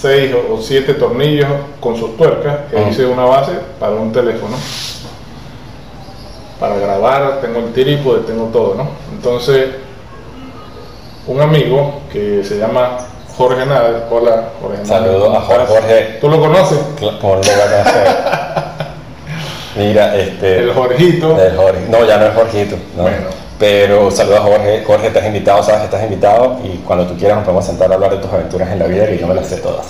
[0.00, 1.48] seis o o siete tornillos
[1.80, 2.90] con sus tuercas, que Ujú.
[2.90, 4.56] hice una base para un teléfono
[6.60, 8.88] para grabar, tengo el trípode, tengo todo, ¿no?
[9.12, 9.68] Entonces,
[11.26, 12.98] un amigo que se llama
[13.36, 14.84] Jorge Nada, hola Jorge.
[14.84, 15.66] Saludos a Jorge.
[15.66, 16.18] Jorge.
[16.20, 16.78] ¿Tú lo conoces?
[17.00, 18.16] No lo hacer.
[19.76, 20.58] Mira, este...
[20.58, 21.34] El Jorgito.
[21.34, 21.86] Del Jorge.
[21.88, 22.76] No, ya no es Jorgito.
[22.96, 23.02] ¿no?
[23.04, 23.47] Bueno.
[23.58, 24.84] Pero saludos a Jorge.
[24.86, 26.60] Jorge, estás invitado, sabes que estás invitado.
[26.64, 29.06] Y cuando tú quieras nos podemos sentar a hablar de tus aventuras en la vida,
[29.06, 29.86] que yo me las sé todas.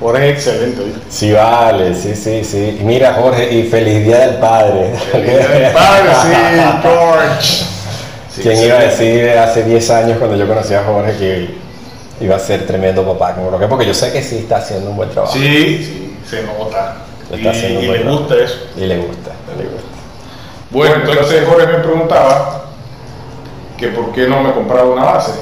[0.00, 1.00] Jorge es excelente, ¿viste?
[1.08, 2.78] Sí, vale, sí, sí, sí.
[2.80, 4.92] Y mira, Jorge, y feliz día del padre.
[5.14, 6.28] El padre, sí,
[6.82, 7.64] George.
[8.34, 11.54] Sí, ¿Quién iba a decir hace 10 años cuando yo conocí a Jorge que
[12.24, 13.34] iba a ser tremendo papá?
[13.34, 15.34] Como lo que, porque yo sé que sí está haciendo un buen trabajo.
[15.34, 16.96] Sí, sí, se nota.
[17.30, 18.56] Y, le gusta eso.
[18.76, 19.31] Y le gusta.
[20.72, 22.62] Bueno, entonces Jorge me preguntaba
[23.76, 25.32] que por qué no me compraba una base.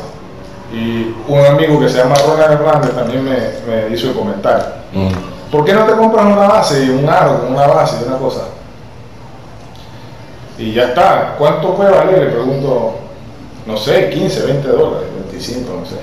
[0.72, 4.64] Y un amigo que se llama Ronald Hernández también me, me hizo el comentario.
[4.92, 5.52] Mm.
[5.52, 8.42] ¿Por qué no te compras una base y un aro, una base y una cosa?
[10.58, 11.36] Y ya está.
[11.38, 12.18] ¿Cuánto puede valer?
[12.24, 12.96] Le pregunto,
[13.66, 15.96] no sé, 15, 20 dólares, 25, no sé.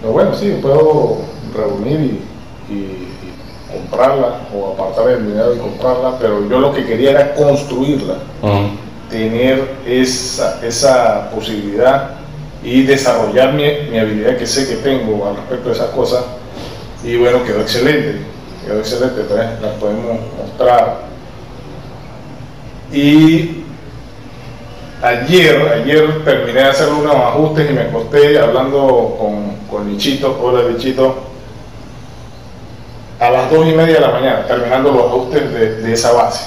[0.00, 1.18] Pero bueno, sí, puedo
[1.54, 2.22] reunir
[2.68, 3.13] y
[3.74, 8.14] comprarla o apartar el dinero y comprarla, pero yo lo que quería era construirla,
[9.10, 12.12] tener esa, esa posibilidad
[12.62, 16.24] y desarrollar mi, mi habilidad que sé que tengo al respecto de esas cosas.
[17.04, 18.20] Y bueno, quedó excelente,
[18.64, 21.02] quedó excelente, pues la podemos mostrar.
[22.92, 23.64] Y
[25.02, 30.62] ayer, ayer terminé de hacer unos ajustes y me acosté hablando con, con Lichito, hola
[30.68, 31.33] Lichito,
[33.24, 36.44] a las dos y media de la mañana, terminando los ajustes de, de esa base.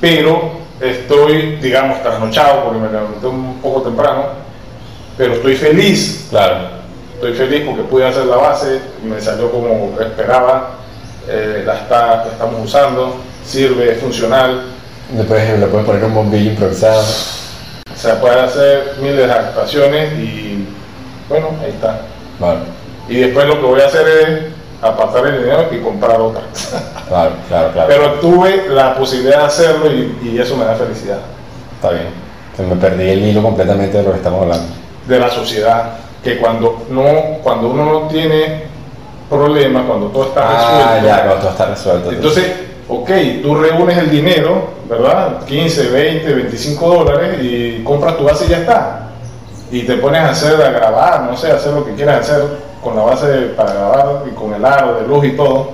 [0.00, 4.26] Pero estoy, digamos, trasnochado porque me levanté un poco temprano,
[5.16, 6.78] pero estoy feliz Claro.
[7.14, 10.70] Estoy feliz porque pude hacer la base, me salió como esperaba,
[11.26, 14.62] eh, la, está, la estamos usando, sirve, es funcional,
[15.10, 17.02] Después le puedes poner un bombillo improvisado.
[17.94, 20.68] se puede hacer miles de actuaciones y
[21.28, 22.02] bueno, ahí está.
[22.38, 22.60] Claro,
[23.08, 26.42] Y después lo que voy a hacer es apartar el dinero y comprar otra.
[27.08, 27.88] claro, claro, claro.
[27.88, 31.18] Pero tuve la posibilidad de hacerlo y, y eso me da felicidad.
[31.74, 32.06] Está bien.
[32.56, 34.66] Se me perdí el hilo completamente de lo que estamos hablando.
[35.06, 35.90] De la sociedad,
[36.22, 37.02] que cuando, no,
[37.42, 38.64] cuando uno no tiene
[39.30, 42.10] problemas, cuando todo está Ah, resuelto, ya, cuando todo está resuelto.
[42.12, 42.52] Entonces,
[42.88, 43.10] ok,
[43.42, 45.44] tú reúnes el dinero, ¿verdad?
[45.46, 49.08] 15, 20, 25 dólares y compras tu base y ya está.
[49.70, 52.42] Y te pones a hacer, a grabar, no sé, a hacer lo que quieras hacer
[52.82, 55.70] con la base para grabar y con el aro de luz y todo,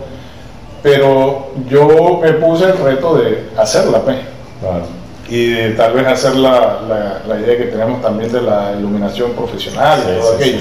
[0.82, 4.16] pero yo me puse el reto de hacerla, pues.
[5.28, 10.00] Y de tal vez hacer la, la, idea que tenemos también de la iluminación profesional
[10.02, 10.60] y todo aquello.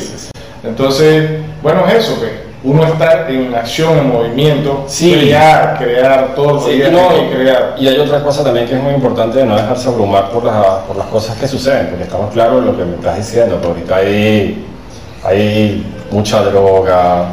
[0.63, 6.75] Entonces, bueno, es eso, que uno está en acción, en movimiento, crear, crear todo sí,
[6.75, 7.75] y crear.
[7.77, 10.95] Y hay otra cosa también que es muy importante de no dejarse abrumar por, por
[10.95, 13.95] las cosas que suceden, porque estamos claros en lo que me estás diciendo, porque ahorita
[13.97, 14.65] hay,
[15.25, 17.25] hay mucha droga,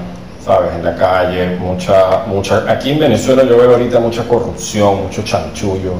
[0.44, 0.70] ¿sabes?
[0.74, 5.92] En la calle, mucha, mucha, aquí en Venezuela yo veo ahorita mucha corrupción, mucho chanchullo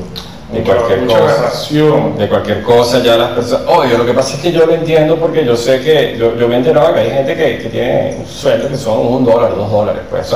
[0.53, 1.53] de cualquier cosa.
[2.19, 3.66] De cualquier cosa, ya las personas.
[3.69, 6.16] Oye, lo que pasa es que yo lo entiendo porque yo sé que.
[6.19, 9.25] Yo, yo me enteraba que hay gente que, que tiene un sueldo que son un
[9.25, 10.03] dólar, dos dólares.
[10.11, 10.35] Pues,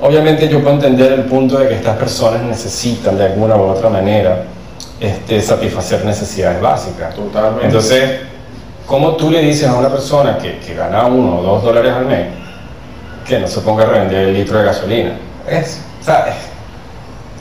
[0.00, 3.88] obviamente, yo puedo entender el punto de que estas personas necesitan de alguna u otra
[3.88, 4.44] manera
[5.00, 7.14] este, satisfacer necesidades básicas.
[7.14, 7.66] Totalmente.
[7.66, 8.20] Entonces,
[8.86, 12.06] ¿cómo tú le dices a una persona que, que gana uno o dos dólares al
[12.06, 12.26] mes
[13.26, 15.18] que no se ponga a revender el litro de gasolina?
[15.48, 16.34] Es, ¿sabes?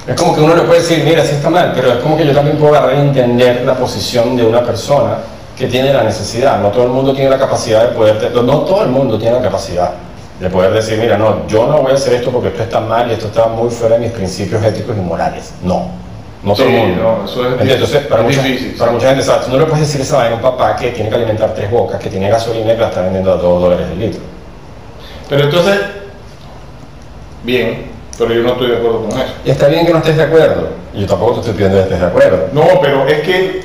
[0.08, 2.25] Es como que uno le puede decir, mira, sí está mal, pero es como que
[2.25, 5.17] yo también puedo agarrar y entender la posición de una persona
[5.58, 6.60] que tiene la necesidad.
[6.60, 9.41] No todo el mundo tiene la capacidad de poder, no todo el mundo tiene la
[9.41, 9.93] capacidad
[10.39, 13.10] de poder decir, mira, no, yo no voy a hacer esto porque esto está mal
[13.10, 15.53] y esto está muy fuera de mis principios éticos y morales.
[15.63, 16.04] No.
[16.45, 17.01] No todo el mundo.
[17.01, 19.25] No, eso es, Entonces, para, mucha, difícil, para mucha gente.
[19.45, 21.71] Tú no le puedes decir esa vaina a un papá que tiene que alimentar tres
[21.71, 24.21] bocas, que tiene gasolina y que la está vendiendo a dos dólares el litro.
[25.27, 25.79] Pero entonces,
[27.43, 29.34] bien, pero yo no estoy de acuerdo con eso.
[29.43, 30.69] Y está bien que no estés de acuerdo.
[30.93, 32.49] Yo tampoco te estoy pidiendo que estés de acuerdo.
[32.53, 33.62] No, pero es que.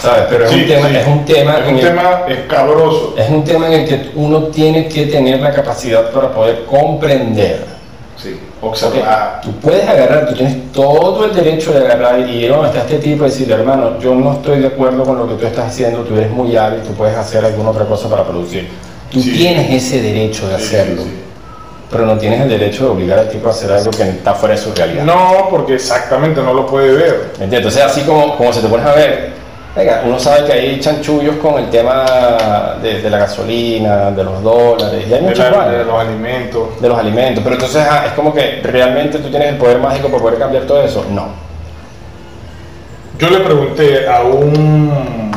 [0.00, 0.24] ¿Sabes?
[0.28, 1.58] Pero es, un tema, es un tema.
[1.58, 3.14] Es un tema escabroso.
[3.18, 7.64] Es un tema en el que uno tiene que tener la capacidad para poder comprender.
[8.16, 9.40] Sí, observar.
[9.42, 13.24] Tú puedes agarrar, tú tienes todo el derecho de agarrar y ir a este tipo
[13.24, 16.16] y decirle, hermano, yo no estoy de acuerdo con lo que tú estás haciendo, tú
[16.16, 18.68] eres muy hábil, tú puedes hacer alguna otra cosa para producir.
[19.10, 21.02] Tú tienes ese derecho de hacerlo
[21.90, 24.54] pero no tienes el derecho de obligar al tipo a hacer algo que está fuera
[24.54, 25.04] de su realidad.
[25.04, 27.30] No, porque exactamente no lo puede ver.
[27.32, 27.58] ¿Entiendes?
[27.58, 29.32] Entonces, así como, como se te pones a ver,
[29.76, 35.04] venga, uno sabe que hay chanchullos con el tema de, la gasolina, de los dólares,
[35.08, 35.70] y hay muchas cosas.
[35.70, 36.80] De los alimentos.
[36.80, 40.08] De los alimentos, pero entonces ah, es como que realmente tú tienes el poder mágico
[40.08, 41.04] para poder cambiar todo eso.
[41.10, 41.28] No.
[43.18, 45.32] Yo le pregunté a un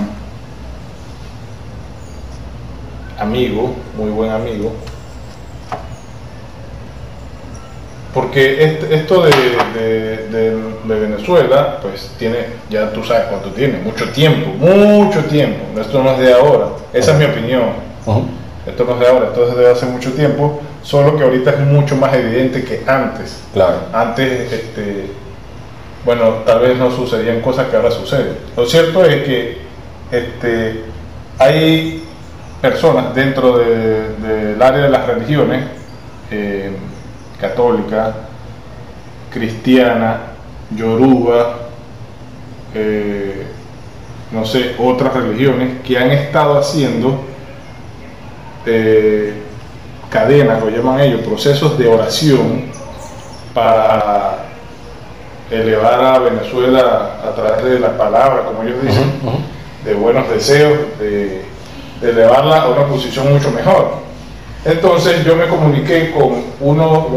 [3.18, 4.74] amigo, muy buen amigo,
[8.14, 12.38] porque esto de, Venezuela, pues tiene,
[12.70, 15.80] ya tú sabes cuánto tiene, mucho tiempo, mucho tiempo.
[15.80, 17.90] Esto no es de ahora, esa es mi opinión.
[18.66, 21.60] Esto no es de ahora, esto es de hace mucho tiempo, solo que ahorita es
[21.60, 23.42] mucho más evidente que antes.
[23.54, 23.78] Claro.
[23.94, 25.06] Antes, este,
[26.04, 28.38] bueno, tal vez no sucedían cosas que ahora suceden.
[28.56, 29.58] Lo cierto es que
[30.12, 30.84] este,
[31.38, 32.04] hay
[32.62, 35.66] personas dentro del área de las religiones,
[36.32, 36.72] eh,
[37.40, 38.14] católica,
[39.32, 40.22] cristiana,
[40.76, 41.58] yoruba,
[42.74, 43.48] eh,
[44.32, 47.22] no sé, otras religiones que han estado haciendo
[48.66, 49.34] eh,
[50.10, 52.66] cadenas, lo llaman ellos, procesos de oración
[53.54, 54.46] para
[55.50, 59.14] elevar a Venezuela a través de la palabra, como ellos dicen,
[59.84, 61.44] de buenos deseos, de
[62.02, 64.09] elevarla a una posición mucho mejor.
[64.66, 67.08] Entonces yo me comuniqué con uno,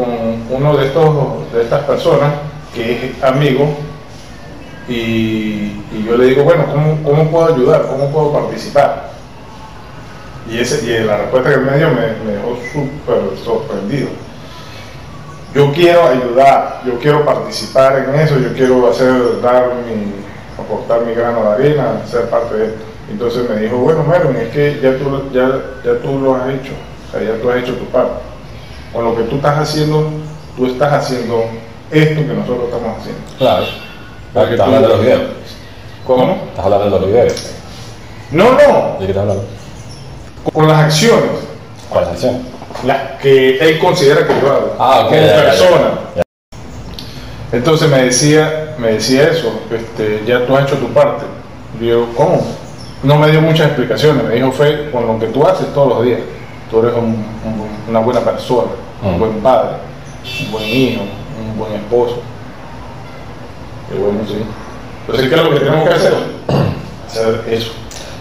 [0.48, 2.34] uno de, estos, de estas personas
[2.72, 3.68] que es amigo
[4.88, 5.72] y,
[6.06, 6.64] yo le digo, bueno,
[7.04, 7.86] ¿cómo, puedo ayudar?
[7.88, 9.10] ¿Cómo puedo participar?
[10.50, 14.08] Y, ese, y la respuesta que me dio me, dejó súper sorprendido.
[15.54, 20.12] Yo quiero ayudar, yo quiero participar en eso, yo quiero hacer, dar mi,
[20.62, 22.82] aportar mi grano de arena, ser parte de esto.
[23.10, 25.48] Entonces me dijo, bueno, Mervin, es que ya tú, ya,
[25.84, 26.72] ya tú lo has hecho
[27.20, 28.20] ya tú has hecho tu parte.
[28.92, 30.10] Con lo que tú estás haciendo,
[30.56, 31.44] tú estás haciendo
[31.90, 33.20] esto que nosotros estamos haciendo.
[33.38, 33.64] Claro.
[34.34, 35.22] estás hablando de los videos.
[36.06, 36.42] ¿Cómo?
[36.48, 37.50] Estás hablando de los videos.
[38.30, 38.96] No, no.
[38.98, 39.44] ¿De qué estás hablando?
[40.52, 41.30] Con las acciones.
[41.88, 42.40] ¿Cuáles acciones?
[42.84, 44.76] Las que él considera que yo hago.
[44.78, 45.10] Ah, ok.
[45.10, 46.24] Como persona.
[47.52, 51.26] Entonces me decía, me decía eso, este, ya tú has hecho tu parte.
[51.80, 52.42] Yo, ¿cómo?
[53.02, 56.04] No me dio muchas explicaciones, me dijo fue con lo que tú haces todos los
[56.04, 56.20] días
[56.72, 56.94] tú eres
[57.88, 58.70] una buena persona,
[59.02, 59.18] un mm.
[59.18, 59.76] buen padre,
[60.40, 62.16] un buen hijo, un buen esposo.
[63.88, 64.42] Qué bueno, sí.
[65.02, 66.14] Entonces, ¿qué es lo que tenemos que hacer?
[67.06, 67.72] Hacer eso.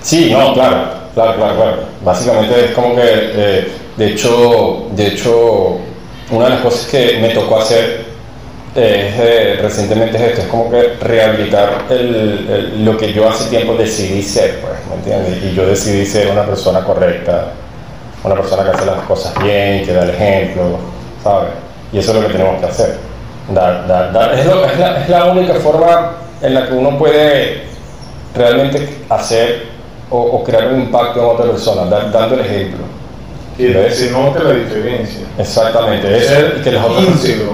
[0.01, 1.77] Sí, no, claro, claro, claro, claro.
[2.03, 5.77] Básicamente es como que, eh, de hecho, de hecho,
[6.29, 8.11] una de las cosas que me tocó hacer
[8.75, 14.21] eh, recientemente es esto, es como que rehabilitar el, lo que yo hace tiempo decidí
[14.23, 15.51] ser, pues, ¿me entiendes?
[15.51, 17.53] Y yo decidí ser una persona correcta,
[18.23, 20.63] una persona que hace las cosas bien, que da el ejemplo,
[21.23, 21.49] ¿sabes?
[21.91, 22.97] Y eso es lo que tenemos que hacer.
[23.53, 24.33] Dar, dar, dar.
[24.33, 27.63] Es, lo- es la, es la única forma en la que uno puede
[28.35, 29.71] realmente hacer
[30.09, 32.85] o, o crear un impacto en otra persona, dar- dando el ejemplo.
[33.57, 35.21] Que se note la diferencia.
[35.37, 37.05] Exactamente, eso es que las, otras,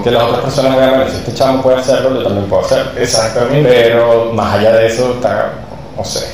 [0.04, 2.92] que las otras personas vean, "Bueno, si este chamo puede hacerlo, yo también puedo hacerlo.
[2.98, 3.68] Exactamente.
[3.68, 5.50] Pero más allá de eso, está,
[5.96, 6.26] no sé,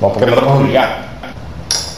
[0.00, 1.11] no, porque no te puedes obligar.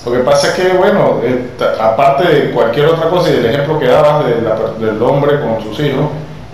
[0.04, 3.78] Lo que pasa es que, bueno, eh, aparte de cualquier otra cosa y el ejemplo
[3.78, 6.06] que dabas de la per- del hombre con sus hijos,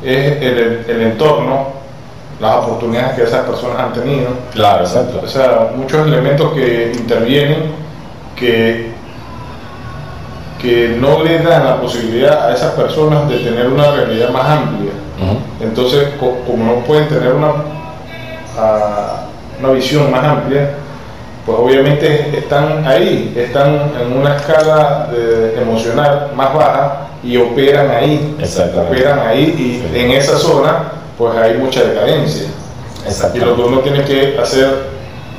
[0.05, 1.67] es el, el entorno,
[2.41, 4.29] las oportunidades que esas personas han tenido.
[4.53, 5.21] Claro, exacto.
[5.25, 7.73] O sea, muchos elementos que intervienen
[8.37, 8.93] que,
[10.61, 14.93] que no le dan la posibilidad a esas personas de tener una realidad más amplia.
[15.61, 17.49] Entonces, co- como no pueden tener una,
[18.59, 19.25] ah,
[19.59, 20.71] una visión más amplia,
[21.47, 28.37] pues obviamente están ahí, están en una escala eh, emocional más baja y operan ahí,
[28.77, 30.01] operan ahí y Sí.
[30.01, 32.49] en esa zona pues hay mucha decadencia.
[33.35, 34.91] Y lo que uno tiene que hacer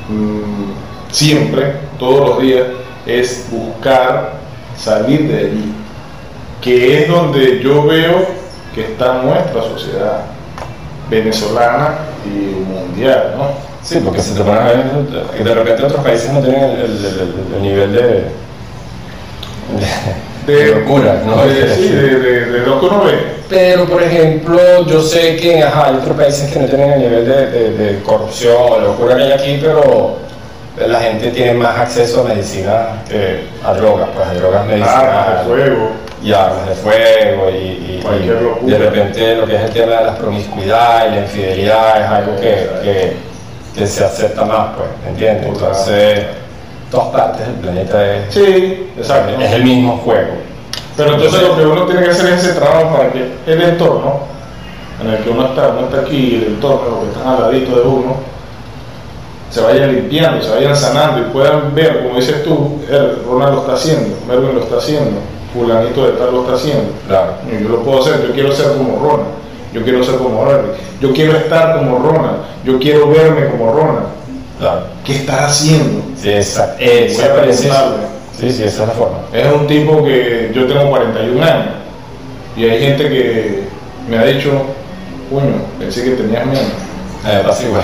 [0.10, 0.72] mm,
[1.12, 2.64] siempre, todos los días,
[3.06, 4.34] es buscar
[4.78, 5.74] salir de allí,
[6.62, 8.26] que es donde yo veo
[8.74, 10.22] que está nuestra sociedad
[11.10, 12.30] venezolana y
[12.64, 13.71] mundial, ¿no?
[13.84, 14.84] Sí, porque si te pones a ver,
[15.38, 18.26] que de repente otros países no tienen el, el- el- el nivel de,
[20.48, 21.46] de, de locura, ¿no?
[21.46, 23.42] de- sí, de, de- de lo que uno ve.
[23.50, 27.26] Pero, por ejemplo, yo sé que ajá, hay otros países que no tienen el nivel
[27.28, 30.18] de, corrupción o locura que hay aquí, pero
[30.88, 34.76] la gente tiene más acceso a medicina que a drogas, pues a drogas Armas de
[34.80, 35.90] medicinales fuego.
[36.24, 38.04] y armas de fuego y, y-
[38.66, 42.08] y de repente lo que es el tema de la promiscuidad y la infidelidad es
[42.08, 43.31] algo que, que,
[43.76, 45.48] que se acepta más, pues, ¿entiendes?
[45.48, 46.26] Entonces,
[46.90, 49.42] todas partes del planeta es, Sí, exacto.
[49.42, 50.34] es el mismo juego.
[50.98, 54.20] Pero entonces lo que uno tiene que hacer es ese trabajo para que el entorno
[55.02, 57.76] en el que uno está, uno está aquí, el entorno, los que están al ladito
[57.76, 58.16] de uno,
[59.50, 62.80] se vayan limpiando, se vayan sanando y puedan ver, como dices tú,
[63.28, 65.20] Ronald lo está haciendo, Merwin lo está haciendo,
[65.54, 66.92] fulanito de tal lo está haciendo.
[67.08, 67.34] Claro.
[67.50, 69.30] Y yo lo puedo hacer, yo quiero ser como Ronald,
[69.74, 74.08] yo quiero ser como Merwin, yo quiero estar como Ronald, yo quiero verme como Ronald.
[74.60, 74.82] Claro.
[75.04, 76.04] ¿Qué estás haciendo?
[76.16, 76.84] Sí, exacto.
[76.84, 78.08] Voy a Exactamente.
[78.38, 79.18] Sí, sí, esa es la forma.
[79.34, 81.66] Es un tipo que yo tengo 41 años
[82.56, 83.64] y hay gente que
[84.10, 84.52] me ha dicho,
[85.30, 86.64] coño, pensé que tenías menos.
[87.28, 87.84] Eh, así, güey.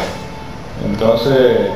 [0.85, 1.69] Entonces,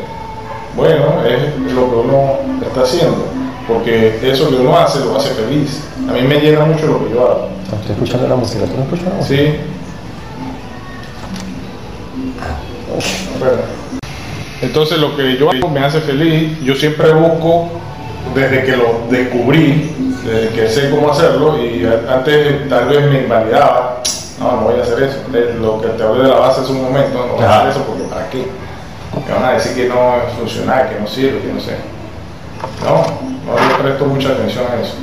[0.75, 3.25] bueno, es lo que uno está haciendo,
[3.67, 5.81] porque eso que uno hace lo hace feliz.
[6.09, 7.47] A mí me llena mucho lo que yo hago.
[7.79, 8.65] Estoy escuchando la música.
[8.65, 9.35] ¿Tú no escuchas la música?
[9.35, 9.55] ¿Sí?
[14.61, 17.69] Entonces lo que yo hago me hace feliz, yo siempre busco,
[18.35, 24.01] desde que lo descubrí, desde que sé cómo hacerlo, y antes tal vez me invalidaba,
[24.39, 26.71] no, no voy a hacer eso, Eh, lo que te hablé de la base hace
[26.71, 28.45] un momento, no voy a hacer eso porque ¿para qué?
[29.27, 31.77] Me van a decir que no es funcional, que no sirve, que no sé.
[32.83, 33.03] No,
[33.45, 34.93] no le presto mucha atención a eso.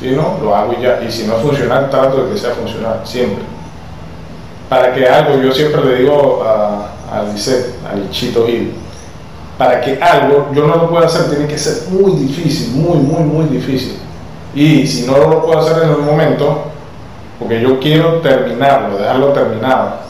[0.00, 2.50] Si no, lo hago y ya, y si no es funcional, trato de que sea
[2.50, 3.44] funcional, siempre
[4.68, 8.74] para que algo, yo siempre le digo a, a Lisette, a Lichito Gil,
[9.58, 13.22] para que algo yo no lo pueda hacer, tiene que ser muy difícil, muy, muy,
[13.22, 13.98] muy difícil.
[14.54, 16.64] Y si no lo puedo hacer en el momento,
[17.38, 20.04] porque yo quiero terminarlo, dejarlo terminado,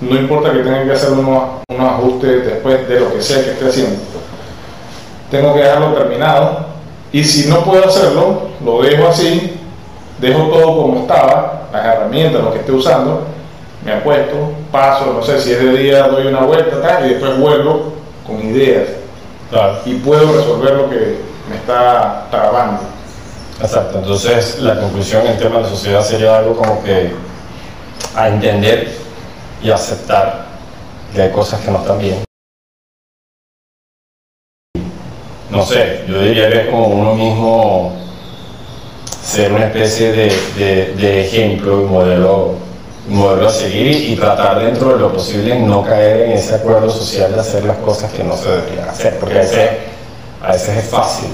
[0.00, 3.50] no importa que tenga que hacer unos, unos ajustes después de lo que sea que
[3.52, 3.96] esté haciendo,
[5.30, 6.74] tengo que dejarlo terminado.
[7.12, 9.60] Y si no puedo hacerlo, lo dejo así,
[10.20, 13.22] dejo todo como estaba, las herramientas, lo que esté usando,
[13.84, 17.38] me acuesto, paso, no sé si es de día, doy una vuelta tal, y después
[17.38, 17.92] vuelvo
[18.26, 18.88] con ideas
[19.50, 19.78] Claro.
[19.84, 21.18] y puedo resolver lo que
[21.50, 22.80] me está trabando.
[23.60, 23.98] Exacto.
[23.98, 27.12] Entonces, la conclusión en tema de la sociedad sería algo como que
[28.16, 28.90] a entender
[29.62, 30.46] y aceptar
[31.14, 32.24] que hay cosas que no están bien.
[35.50, 37.92] No sé, yo diría que es como uno mismo
[39.22, 42.54] ser una especie de, de- de ejemplo y modelo,
[43.08, 47.34] modelo a seguir y tratar dentro de lo posible no caer en ese acuerdo social
[47.34, 49.70] de hacer las cosas que no se deberían hacer, porque a veces,
[50.42, 51.28] a veces es fácil.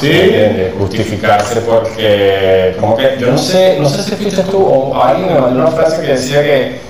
[0.00, 0.74] Sí, ¿Entiendes?
[0.78, 5.40] Justificarse porque, como que, yo no sé, no sé si fuiste tú o alguien me
[5.40, 6.80] mandó una frase que decía que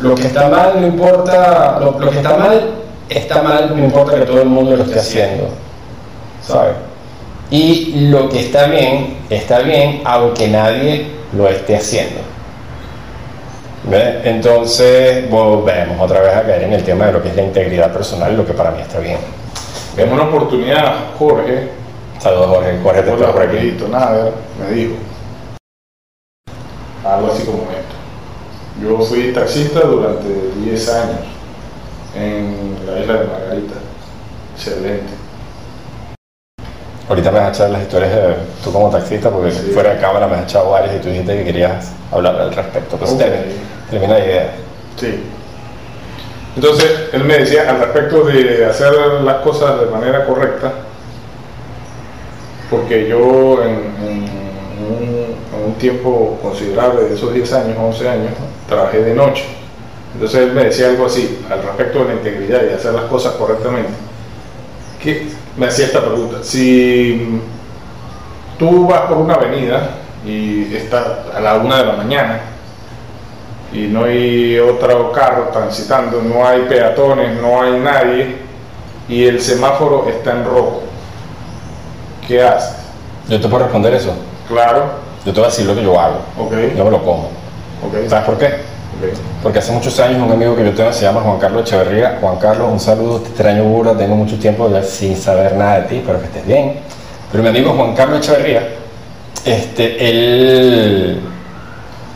[0.00, 4.16] lo que está mal no importa, lo, lo que está mal está mal, no importa
[4.16, 5.48] que todo el mundo lo esté haciendo,
[6.46, 6.74] ¿sabes?
[7.50, 12.20] Y lo que está bien, está bien, aunque nadie lo esté haciendo.
[13.92, 17.92] Entonces volvemos otra vez a caer en el tema de lo que es la integridad
[17.92, 19.18] personal, lo que para mí está bien.
[19.96, 21.68] es una oportunidad, Jorge,
[22.18, 23.54] Saludos Jorge, Jorge te espero por aquí.
[23.56, 24.30] Jorgito, nada,
[24.60, 24.94] me dijo.
[27.04, 27.94] Algo así como esto.
[28.82, 30.28] Yo fui taxista durante
[30.64, 31.20] 10 años
[32.16, 33.74] en la isla de Margarita.
[34.56, 35.12] Excelente.
[37.08, 39.70] Ahorita me has echado las historias de tú como taxista, porque Sí.
[39.72, 42.96] fuera de cámara me has echado varias y tú dijiste que querías hablar al respecto.
[43.00, 43.77] Entonces Ok.
[43.90, 44.52] Termina- termina la idea.
[44.96, 45.20] Sí.
[46.56, 50.72] Entonces, él me decía al respecto de hacer las cosas de manera correcta,
[52.70, 54.22] porque yo en, en
[54.84, 58.32] un, en un tiempo considerable de esos 10 años, 11 años,
[58.68, 59.44] trabajé de noche.
[60.14, 63.34] Entonces él me decía algo así al respecto de la integridad y hacer las cosas
[63.34, 63.90] correctamente.
[65.02, 66.38] Que me hacía esta pregunta.
[66.42, 67.40] Si
[68.58, 69.90] tú vas por una avenida
[70.26, 72.40] y está a la una de la mañana
[73.72, 78.36] y no hay otro carro transitando, no hay peatones, no hay nadie
[79.08, 80.82] y el semáforo está en rojo,
[82.26, 82.76] ¿qué haces?
[83.28, 84.12] Yo te puedo responder eso.
[84.48, 84.84] Claro,
[85.24, 86.20] Yo te voy a decir lo que yo hago.
[86.38, 87.24] ok, Yo me lo como.
[87.86, 88.46] ok, ¿Sabes por qué?
[88.46, 89.18] ok.
[89.42, 92.18] Porque hace muchos años un amigo que yo tengo se llama Juan Carlos Echeverría.
[92.20, 95.88] Juan Carlos, un saludo, te extraño burda, tengo mucho tiempo ya sin saber nada de
[95.88, 96.76] ti, espero que estés bien.
[97.30, 98.66] Pero mi amigo Juan Carlos Echeverría,
[99.44, 101.20] este, él,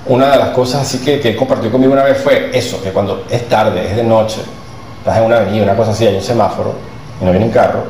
[0.07, 2.91] una de las cosas así que, que él compartió conmigo una vez fue eso, que
[2.91, 4.41] cuando es tarde, es de noche,
[4.99, 6.75] estás en una avenida, una cosa así, hay un semáforo
[7.21, 7.85] y no viene un carro,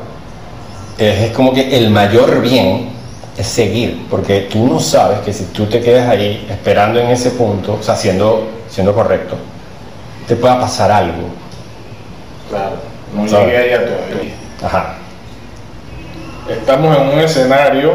[0.97, 2.93] es, es como que el mayor bien
[3.37, 7.31] es seguir, porque tú no sabes que si tú te quedas ahí esperando en ese
[7.31, 9.35] punto, o sea, siendo, siendo correcto,
[10.27, 11.29] te pueda pasar algo.
[12.49, 12.75] Claro,
[13.15, 13.47] no ¿Sabes?
[13.47, 14.33] llegué allá todavía.
[14.63, 14.95] Ajá.
[16.49, 17.93] Estamos en un escenario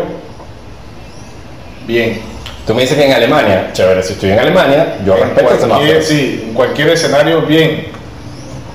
[1.86, 2.20] bien.
[2.68, 6.02] Tú me dices que en Alemania, chévere, si estoy en Alemania, yo En respeto semáforo.
[6.02, 7.86] sí, en cualquier escenario bien.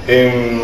[0.07, 0.63] En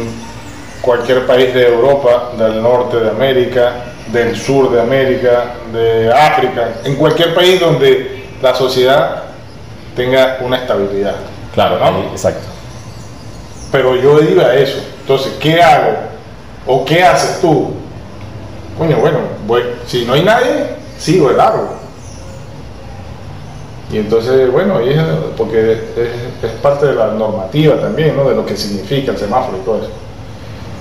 [0.82, 3.74] cualquier país de Europa, del norte de América,
[4.08, 9.26] del sur de América, de África, en cualquier país donde la sociedad
[9.96, 11.18] tenga una estabilidad.
[11.54, 12.10] Claro, ¿no?
[12.10, 12.48] exacto.
[13.72, 14.80] Pero yo iba a eso.
[15.02, 15.98] Entonces, ¿qué hago?
[16.66, 17.76] ¿O qué haces tú?
[18.76, 20.66] Coño, bueno, voy, si no hay nadie,
[20.98, 21.79] sigo el árbol.
[23.92, 25.02] Y entonces, bueno, ahí es,
[25.36, 25.80] porque es,
[26.44, 28.30] es parte de la normativa también, ¿no?
[28.30, 29.90] De lo que significa el semáforo y todo eso.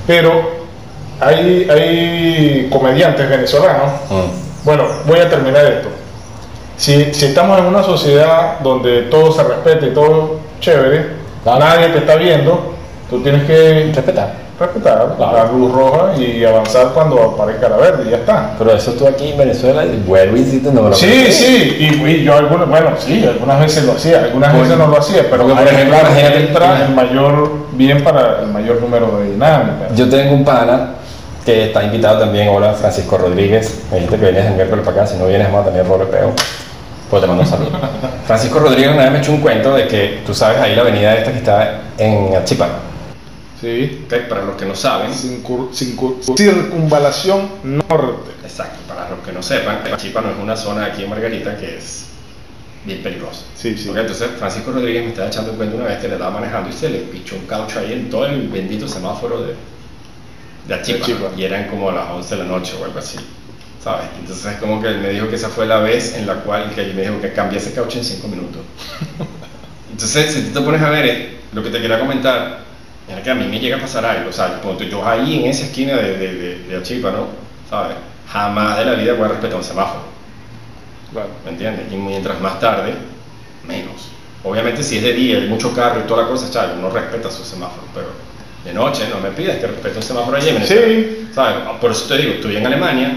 [0.06, 0.30] Pero
[1.20, 4.64] hay, hay comediantes venezolanos Mm.
[4.64, 5.88] bueno, voy a terminar esto.
[6.76, 11.06] Si, si estamos en una sociedad donde todo se respeta y todo chévere,
[11.42, 11.58] Claro.
[11.60, 12.74] nadie te está viendo,
[13.08, 14.34] tú tienes que Respetar.
[14.58, 15.32] Respetar Claro.
[15.36, 18.54] la luz roja y avanzar cuando aparezca la verde y ya está.
[18.58, 21.76] Pero eso tú aquí en Venezuela, y vuelvo y insisto, no me lo Sí, sí,
[21.78, 25.22] y, y yo algunas, bueno, sí, algunas veces lo hacía, algunas veces no lo hacía,
[25.30, 25.96] pero por ejemplo,
[26.36, 29.94] entra el mayor bien para el mayor número de dinámicas.
[29.94, 30.94] Yo tengo un pana
[31.44, 35.06] que está invitado también, hola Francisco Rodríguez, me dijiste que venías el miércoles para acá,
[35.10, 36.32] si no vienes vamos a tener rol peo,
[37.08, 37.70] pues te mando un saludo.
[38.26, 41.14] Francisco Rodríguez una vez me echó un cuento de que, tú sabes, ahí la avenida
[41.14, 42.87] esta que está en Achipana.
[43.60, 44.04] Sí.
[44.06, 48.30] Ok, Para los que no saben, Cincur- cincur- circunvalación norte.
[48.44, 52.04] exacto, para los que no sepan, Achipana es una zona aquí en Margarita que es
[52.84, 53.42] bien peligrosa.
[53.56, 53.88] Sí, sí.
[53.88, 56.70] Ok, entonces Francisco Rodríguez me estaba echando un cuento una vez que le estaba manejando
[56.70, 59.54] y se le pichó un caucho ahí en todo el bendito semáforo de,
[60.68, 61.06] de Achipa.
[61.36, 63.18] y eran como las 11 de la noche o algo así,
[63.82, 64.06] ¿sabes?
[64.20, 66.70] Entonces es como que él me dijo que esa fue la vez en la cual
[66.74, 68.62] que él me dijo que cambié ese caucho en 5 minutos.
[69.90, 72.67] Entonces, si tú te pones a ver, eh, lo que te quería comentar
[73.22, 75.96] que a mí me llega a pasar algo, o sea, yo ahí en esa esquina
[75.96, 77.26] de, de, de, de Achipa, ¿no?
[77.68, 77.96] ¿Sabes?
[78.30, 80.02] Jamás de la vida voy a respetar un semáforo.
[81.12, 81.28] Claro.
[81.44, 81.90] ¿me entiendes?
[81.90, 82.94] Y mientras más tarde,
[83.66, 84.08] menos.
[84.44, 87.30] Obviamente si es de día, hay mucho carro y toda la cosa, chaval, uno respeta
[87.30, 88.08] su semáforo, pero
[88.64, 91.28] de noche no me pidas que respete un semáforo allí en Sí.
[91.34, 91.54] ¿sabes?
[91.80, 93.12] Por eso te digo, estoy en Alemania,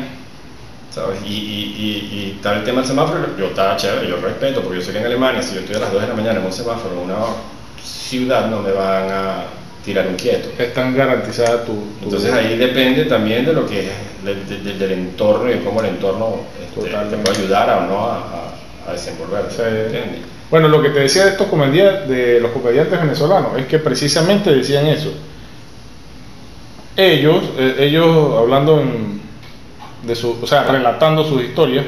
[0.90, 1.20] ¿sabes?
[1.26, 4.80] Y, y, y, y tal el tema del semáforo, yo estaba chévere, yo respeto, porque
[4.80, 6.46] yo sé que en Alemania, si yo estoy a las 2 de la mañana en
[6.46, 7.16] un semáforo, en una
[7.84, 9.44] ciudad, no me van a
[9.86, 10.50] tirar un quieto.
[10.62, 13.92] Están garantizadas tu, tu- Entonces ahí depende también de lo que es
[14.24, 18.90] del, entorno y de cómo el entorno este, te puede ayudar o no a, a,
[18.90, 19.64] a desenvolverse.
[20.52, 24.54] Bueno, lo que te decía de estos comediantes, de los comediantes venezolanos, es que precisamente
[24.54, 25.12] decían eso.
[26.98, 29.22] Ellos, eh, ellos hablando en-
[30.04, 31.86] de su, o sea, relatando sus historias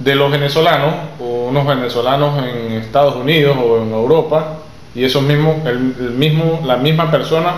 [0.00, 4.58] de los venezolanos, o unos venezolanos en Estados Unidos o en Europa,
[4.94, 7.54] y esos mismos, el, el mismo, la misma persona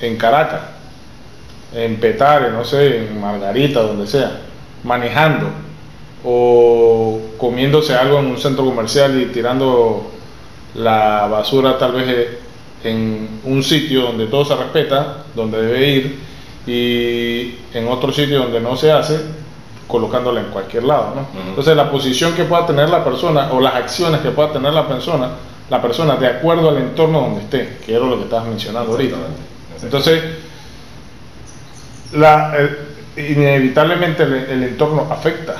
[0.00, 0.60] en Caracas,
[1.74, 4.40] en Petare, no sé, en Margarita, donde sea,
[4.84, 5.48] manejando
[6.24, 10.10] o comiéndose algo en un centro comercial y tirando
[10.74, 12.38] la basura tal vez eh,
[12.84, 16.18] en un sitio donde todo se respeta, donde debe ir,
[16.66, 19.20] y en otro sitio donde no se hace,
[19.86, 21.14] colocándola en cualquier lado.
[21.14, 21.48] ¿no?
[21.48, 24.86] Entonces la posición que pueda tener la persona o las acciones que pueda tener la
[24.86, 25.30] persona,
[25.70, 29.16] la persona de acuerdo al entorno donde esté, que era lo que estabas mencionando ahorita.
[29.82, 30.22] Entonces,
[32.14, 32.78] la, el-
[33.32, 35.56] inevitablemente el, el entorno afecta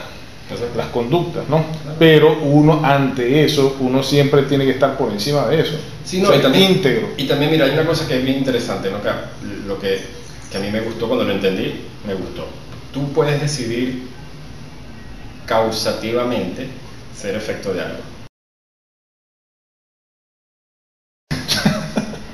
[0.76, 1.62] las conductas, ¿no?
[1.98, 5.74] Pero uno ante eso, uno siempre tiene que estar por encima de eso.
[6.04, 7.08] Sí, no, y también, íntegro.
[7.18, 9.02] y también, mira, hay una cosa que es bien interesante, ¿no?
[9.02, 9.10] Que,
[9.66, 10.00] lo que,
[10.50, 11.74] que a mí me gustó cuando lo entendí,
[12.06, 12.46] me gustó.
[12.94, 14.04] Tú puedes decidir
[15.44, 16.66] causativamente
[17.14, 17.98] ser efecto de algo.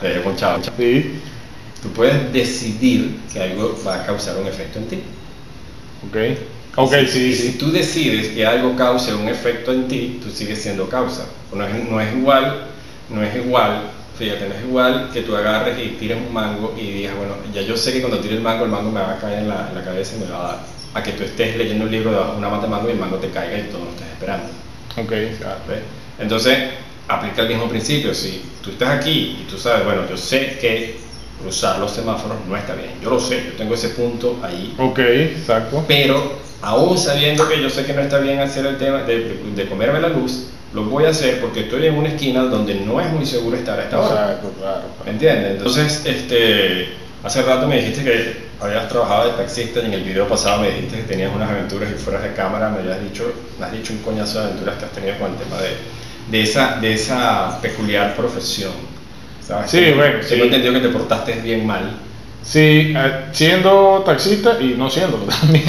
[0.05, 0.63] Te dejo con chavo.
[0.77, 1.23] Sí,
[1.83, 5.03] Tú puedes decidir que algo va a causar un efecto en ti.
[6.07, 6.17] ok.
[6.77, 7.49] Ok, Y sí, y sí.
[7.53, 11.27] Si tú decides que algo cause un efecto en ti, tú sigues siendo causa.
[11.53, 12.67] No es, no es igual,
[13.09, 16.91] no es igual, fíjate, no es igual que tú agarres y tires un mango y
[16.91, 19.19] digas, bueno, ya yo sé que cuando tire el mango, el mango me va a
[19.19, 20.67] caer en la, en la cabeza y me va a dar.
[20.95, 23.19] A que tú estés leyendo un libro de una mata de mango y el mango
[23.19, 24.49] te caiga y tú no lo estás esperando.
[24.97, 25.61] Ok, claro.
[25.69, 25.83] ¿ves?
[26.19, 26.59] Entonces,
[27.09, 28.15] aplica el mismo principio.
[28.15, 30.97] Si tú estás aquí y tú sabes, bueno, yo sé que
[31.41, 32.93] cruzar los semáforos no está bien.
[33.03, 35.85] Yo lo sé, yo tengo ese punto ahí Ok, exacto.
[35.87, 39.67] pero aún sabiendo que yo sé que no está bien hacer el tema de, de-
[39.67, 43.09] comerme la luz, lo voy a hacer porque estoy en una esquina donde no es
[43.13, 44.23] muy seguro estar a esta hora.
[44.25, 44.81] Exacto, claro.
[45.05, 45.53] ¿Me entiendes?
[45.59, 46.89] Entonces, este,
[47.23, 50.71] hace rato me dijiste que habías trabajado de taxista y en el video pasado me
[50.71, 53.31] dijiste que tenías unas aventuras y fueras de cámara me habías dicho,
[53.61, 55.69] me has dicho un coñazo de aventuras que has tenido con el tema de,
[56.31, 58.73] de, esa, de esa peculiar profesión.
[59.47, 59.71] ¿sabes?
[59.71, 60.31] Sí, bueno, sí.
[60.31, 61.99] Tengo entendido que te portaste bien mal.
[62.43, 65.65] Sí, eh, siendo taxista y no siéndolo también.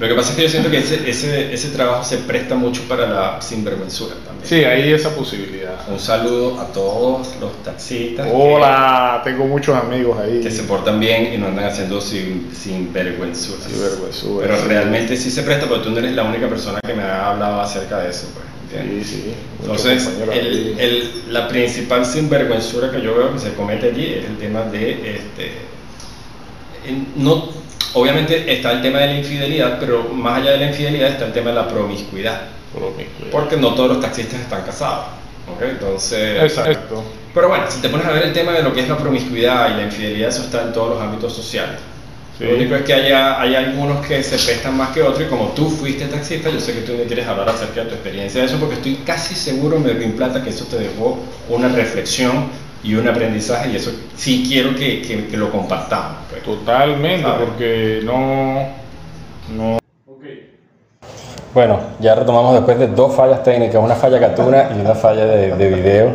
[0.00, 2.82] Lo que pasa es que yo siento que ese, ese, ese trabajo se presta mucho
[2.88, 4.44] para la sinvergüenzura también.
[4.46, 5.74] Sí, hay esa posibilidad.
[5.88, 10.40] Un saludo a todos los taxistas que- Hola, tengo muchos amigos ahí.
[10.40, 13.64] que, se portan bien y no andan haciendo sin, sinvergüenzuras.
[13.64, 14.68] Sinvergüenzuras, Pero sí.
[14.68, 17.60] realmente sí se presta porque tú no eres la única persona que me ha hablado
[17.60, 18.26] acerca de eso.
[18.34, 18.44] Pues.
[18.82, 19.34] Sí, sí.
[19.62, 24.36] Entonces, el, el- la principal sinvergüenzura que yo veo que se comete allí es el
[24.38, 25.52] tema de, este,
[27.16, 27.48] no,
[27.94, 31.32] obviamente está el tema de la infidelidad, pero más allá de la infidelidad está el
[31.32, 32.42] tema de la promiscuidad,
[32.74, 33.30] Promiscuidad.
[33.32, 35.06] porque no todos los taxistas están casados,
[35.54, 35.62] ¿ok?
[35.70, 37.02] Entonces, Exacto.
[37.32, 39.70] pero bueno, si te pones a ver el tema de lo que es la promiscuidad
[39.74, 41.76] y la infidelidad, eso está en todos los ámbitos sociales.
[42.38, 42.44] Sí.
[42.44, 45.48] Lo único es que haya, hay algunos que se prestan más que otros y como
[45.50, 48.46] tú fuiste taxista, yo sé que tú me quieres hablar acerca de tu experiencia de
[48.48, 51.18] eso porque estoy casi seguro, Melvin Plata, que eso te dejó
[51.48, 52.46] una reflexión
[52.82, 56.16] y un aprendizaje y eso sí quiero que, que- que lo compartamos.
[56.28, 56.42] pues.
[56.42, 57.38] Totalmente, ¿Sabes?
[57.48, 58.68] porque no.
[59.56, 59.78] No.
[61.54, 65.54] Bueno, ya retomamos después de dos fallas técnicas, una falla catuna y una falla de,
[65.54, 66.14] de video.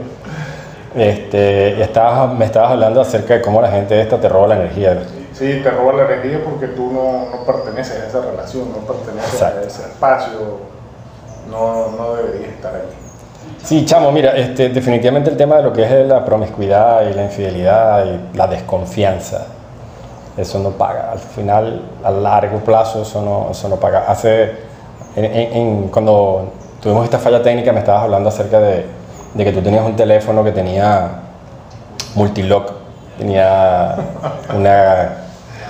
[0.96, 4.56] Este, y estabas, me estabas hablando acerca de cómo la gente esta te roba la
[4.58, 5.00] energía.
[5.40, 9.34] Sí, te roba la energía porque tú no, no perteneces a esa relación, no perteneces
[9.36, 9.60] Exacto.
[9.60, 10.32] a ese espacio,
[11.50, 12.82] no, no deberías estar ahí.
[13.64, 17.24] Sí, chamo, mira, este, definitivamente el tema de lo que es la promiscuidad y la
[17.24, 19.46] infidelidad y la desconfianza,
[20.36, 21.12] eso no paga.
[21.14, 24.04] Al final, a largo plazo, eso no, eso no paga.
[24.10, 24.44] Hace,
[25.16, 28.86] en- en- en- cuando tuvimos esta falla técnica, me estabas hablando acerca de,
[29.34, 31.08] de que tú tenías un teléfono que tenía
[32.16, 32.72] multilock,
[33.18, 33.96] tenía
[34.54, 35.10] una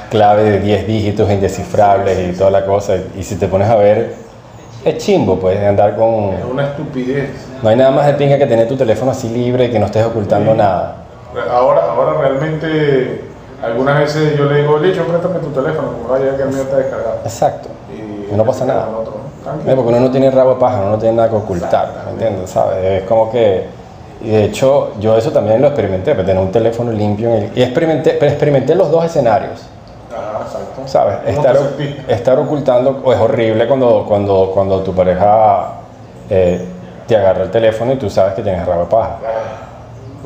[0.09, 2.95] clave de 10 dígitos indescifrables y toda la cosa.
[3.17, 4.13] Y si te pones a ver,
[4.85, 6.33] es chimbo, pues, andar con...
[6.33, 7.29] Es una estupidez.
[7.61, 9.85] No hay nada más de pinga que tener tu teléfono así libre y que no
[9.87, 10.57] estés ocultando Sí.
[10.57, 10.95] nada.
[11.51, 13.21] Ahora, ahora realmente,
[13.63, 16.77] algunas veces yo le digo, Licho, préstame tu teléfono, como vaya que el mío está
[16.77, 17.15] descargado.
[17.23, 17.69] Exacto.
[17.93, 18.87] Y Y no pasa nada.
[18.87, 19.13] otro,
[19.65, 19.75] ¿no?
[19.75, 22.49] Porque uno no tiene rabo de paja, uno no tiene nada que ocultar, ¿me entiendes?
[22.49, 23.01] ¿Sabes?
[23.01, 23.65] Es como que...
[24.21, 27.29] Y de hecho, yo eso también lo experimenté, pues, tener un teléfono limpio.
[27.33, 29.61] en el- y experimenté, pero experimenté los dos escenarios.
[30.11, 30.81] Ajá, exacto.
[30.85, 31.17] ¿Sabes?
[31.25, 31.57] ¿Cómo Estar,
[32.07, 35.73] estar ocultando o es horrible cuando, cuando, cuando tu pareja
[36.29, 36.65] eh,
[37.07, 39.17] te agarra el teléfono y tú sabes que tienes rabo de paja.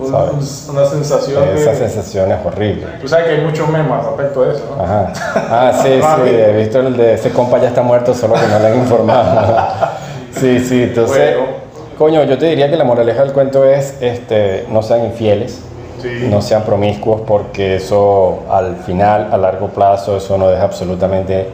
[0.10, 0.68] ¿sabes?
[0.70, 1.76] una sensación Esa de...
[1.78, 2.88] sensación es horrible.
[3.00, 4.84] Tú sabes que hay muchos memes respecto de eso, ¿no?
[4.84, 5.14] Ajá.
[5.36, 5.90] Ah, sí,
[6.26, 8.78] sí, he visto el de ese compa ya está muerto, solo que no le han
[8.78, 9.58] informado.
[10.36, 11.52] Sí, sí, entonces, Bueno.
[11.96, 15.62] coño, yo te diría que la moraleja del cuento es, este, no sean infieles,
[16.04, 16.28] Sí.
[16.30, 21.48] no sean promiscuos, porque eso al final, a largo plazo, eso no deja absolutamente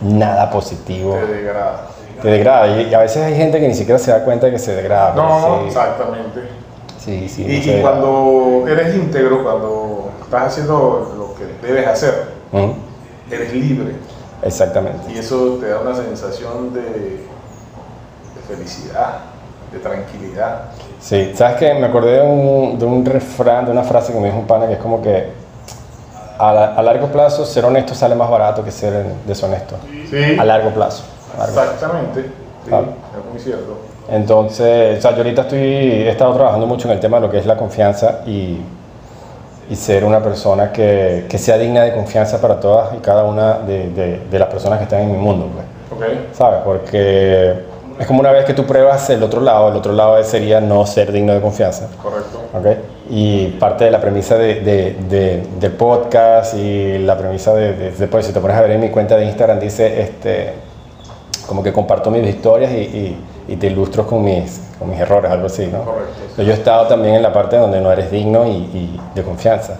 [0.00, 1.14] nada positivo.
[1.14, 1.86] Te degrada.
[2.20, 4.58] Te degrada, y, a veces hay gente que ni siquiera se da cuenta de que
[4.58, 5.14] se degrada.
[5.14, 6.40] No, sí, exactamente.
[6.98, 12.32] sí, sí, Y, no cuando eres íntegro, cuando estás haciendo lo que debes hacer,
[13.30, 13.92] eres libre.
[14.42, 15.12] Exactamente.
[15.12, 17.26] Y eso te da una sensación de, de
[18.48, 19.20] felicidad,
[19.72, 20.70] de tranquilidad.
[21.06, 21.72] Sí, ¿sabes qué?
[21.74, 24.66] Me acordé de un, de un refrán, de una frase que me dijo un pana
[24.66, 25.28] que es como que
[26.36, 29.76] a, la- a largo plazo ser honesto sale más barato que ser deshonesto.
[30.10, 31.04] Sí, A largo plazo.
[31.36, 31.72] a largo plazo.
[31.74, 32.22] exactamente.
[32.66, 33.78] Sí, es muy cierto.
[34.10, 37.30] Entonces, o sea, yo ahorita estoy, he estado trabajando mucho en el tema de lo
[37.30, 38.58] que es la confianza y,
[39.70, 43.58] y ser una persona que, que sea digna de confianza para todas y cada una
[43.60, 45.66] de, de- de las personas que están en mi mundo, pues.
[46.10, 46.16] Ok.
[46.36, 46.60] ¿Sabes?
[46.64, 47.54] Porque
[47.98, 50.84] es como una vez que tú pruebas el otro lado, el otro lado sería no
[50.86, 51.88] ser digno de confianza.
[52.02, 52.40] Correcto.
[52.54, 52.66] ¿ok?
[53.10, 58.32] Y parte de la premisa de, de- podcast y la premisa de, de- después, si
[58.32, 60.52] te pones a ver en mi cuenta de Instagram, dice, este,
[61.46, 65.30] como que comparto mis historias y, y- y te ilustro con mis, con mis errores,
[65.30, 65.82] algo así, ¿no?
[65.84, 66.42] Correcto.
[66.42, 69.78] Yo he estado también en la parte donde no eres digno y, y de confianza.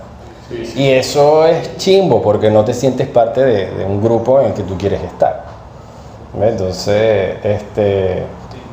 [0.49, 0.83] Sí, sí.
[0.85, 4.53] Y eso es chimbo porque no te sientes parte de, de un grupo en el
[4.55, 5.46] que tú quieres estar.
[6.41, 8.23] Entonces, este,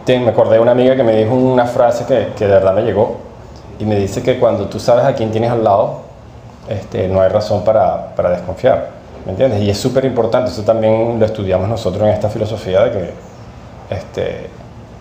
[0.06, 2.74] te- me acordé de una amiga que me dijo una frase que, que de verdad
[2.74, 3.18] me llegó
[3.80, 6.02] y me dice que cuando tú sabes a quién tienes al lado,
[6.70, 8.90] este, no hay razón para, para desconfiar.
[9.26, 9.62] ¿Me entiendes?
[9.62, 13.14] Y es súper importante, eso también lo estudiamos nosotros en esta filosofía de que
[13.96, 14.50] este,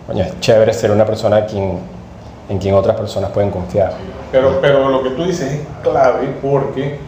[0.07, 1.79] coño, es chévere ser una persona en quien,
[2.49, 3.91] en quien otras personas pueden confiar.
[4.31, 6.99] Pero, pero lo que tú dices es clave porque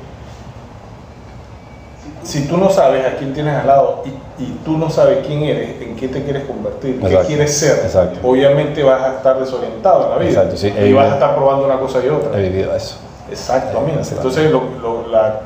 [2.26, 5.44] si tú no sabes a quién tienes al lado y, y tú no sabes quién
[5.44, 7.28] eres, en qué te quieres convertir, qué Exacto.
[7.28, 8.20] quieres ser, Exacto.
[8.28, 10.68] obviamente vas a estar desorientado en la vida Exacto, sí.
[10.76, 12.38] y vas a estar probando una cosa y otra.
[12.38, 12.98] He vivido eso.
[13.32, 14.00] Exactamente.
[14.00, 14.28] Exacto.
[14.28, 15.40] Entonces lo- lo- la,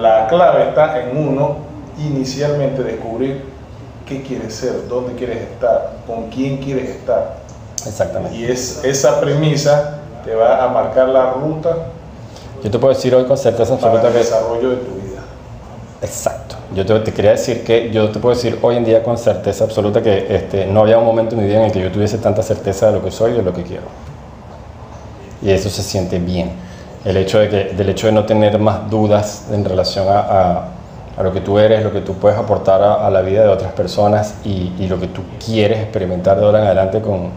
[0.00, 1.56] la clave está en uno
[1.98, 3.42] inicialmente descubrir
[4.06, 7.36] qué quieres ser, dónde quieres estar, con quién quieres estar.
[7.86, 8.36] Exactamente.
[8.36, 11.76] Y es, esa premisa te va a marcar la ruta
[12.62, 14.18] Yo te puedo decir hoy con certeza absoluta el que...
[14.18, 15.09] desarrollo de tu vida.
[16.02, 16.56] Exacto.
[16.74, 19.64] Yo te, te quería decir que yo te puedo decir hoy en día con certeza
[19.64, 22.18] absoluta que este, no había un momento en mi vida en el que yo tuviese
[22.18, 23.82] tanta certeza de lo que soy y de lo que quiero.
[25.42, 26.52] Y eso se siente bien.
[27.04, 30.68] El hecho de que, del hecho de no tener más dudas en relación a, a-
[31.22, 34.36] lo que tú eres, lo que tú puedes aportar a, la vida de otras personas
[34.42, 37.28] y, lo que tú quieres experimentar de ahora en adelante con,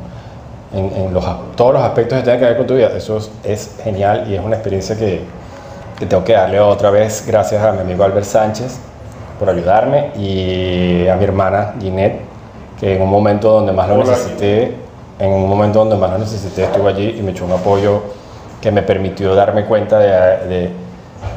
[0.73, 1.25] en, los,
[1.57, 2.91] todos los aspectos que tengan que ver con tu vida.
[2.95, 5.23] Eso es, es genial y es una experiencia que,
[5.97, 8.77] que tengo que darle otra vez gracias a mi amigo Albert Sánchez
[9.39, 12.21] por ayudarme y a mi hermana Ginette,
[12.79, 14.75] que en un momento donde más lo necesité,
[15.19, 18.01] en un momento donde más lo necesité, estuvo allí y me echó un apoyo
[18.61, 20.47] que me permitió darme cuenta de...
[20.47, 20.69] de-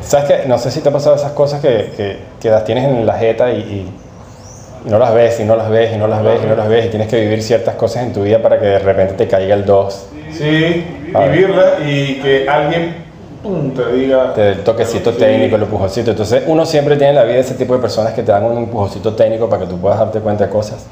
[0.02, 0.48] ¿Sabes qué?
[0.48, 3.14] No sé si te ha pasado esas cosas que, que, que las tienes en la
[3.14, 3.92] jeta y, y-
[4.88, 6.86] no las ves, y no las ves, y no las ves, y no las ves,
[6.86, 9.54] y tienes que vivir ciertas cosas en tu vida para que de repente te caiga
[9.54, 13.05] el 2 Sí, vivirla y que alguien
[13.74, 15.18] te diga el toquecito Sí.
[15.18, 16.10] técnico, el empujoncito.
[16.10, 18.58] Entonces, uno siempre tiene en la vida ese tipo de personas que te dan un
[18.58, 20.84] empujoncito técnico para que tú puedas darte cuenta de cosas.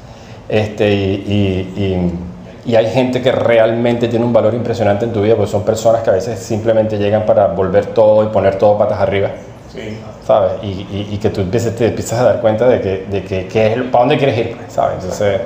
[0.47, 5.21] Este, y, y- y- y hay gente que realmente tiene un valor impresionante en tu
[5.21, 8.77] vida, porque son personas que a veces simplemente llegan para volver todo y poner todo
[8.77, 9.29] patas arriba,
[9.71, 10.53] Sí, ¿sabes?
[10.63, 13.67] Y, y- que tú empieces, te empiezas a dar cuenta de que, de que, que
[13.73, 14.95] es, para dónde quieres ir, ¿sabes?
[15.01, 15.41] Entonces,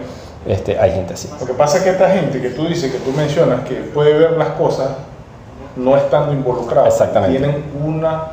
[0.47, 1.27] este, hay gente así.
[1.39, 4.13] Lo que pasa es que esta gente que tú dices, que tú mencionas, que puede
[4.17, 4.89] ver las cosas
[5.75, 7.37] no estando involucrado, Exactamente.
[7.39, 8.23] tienen una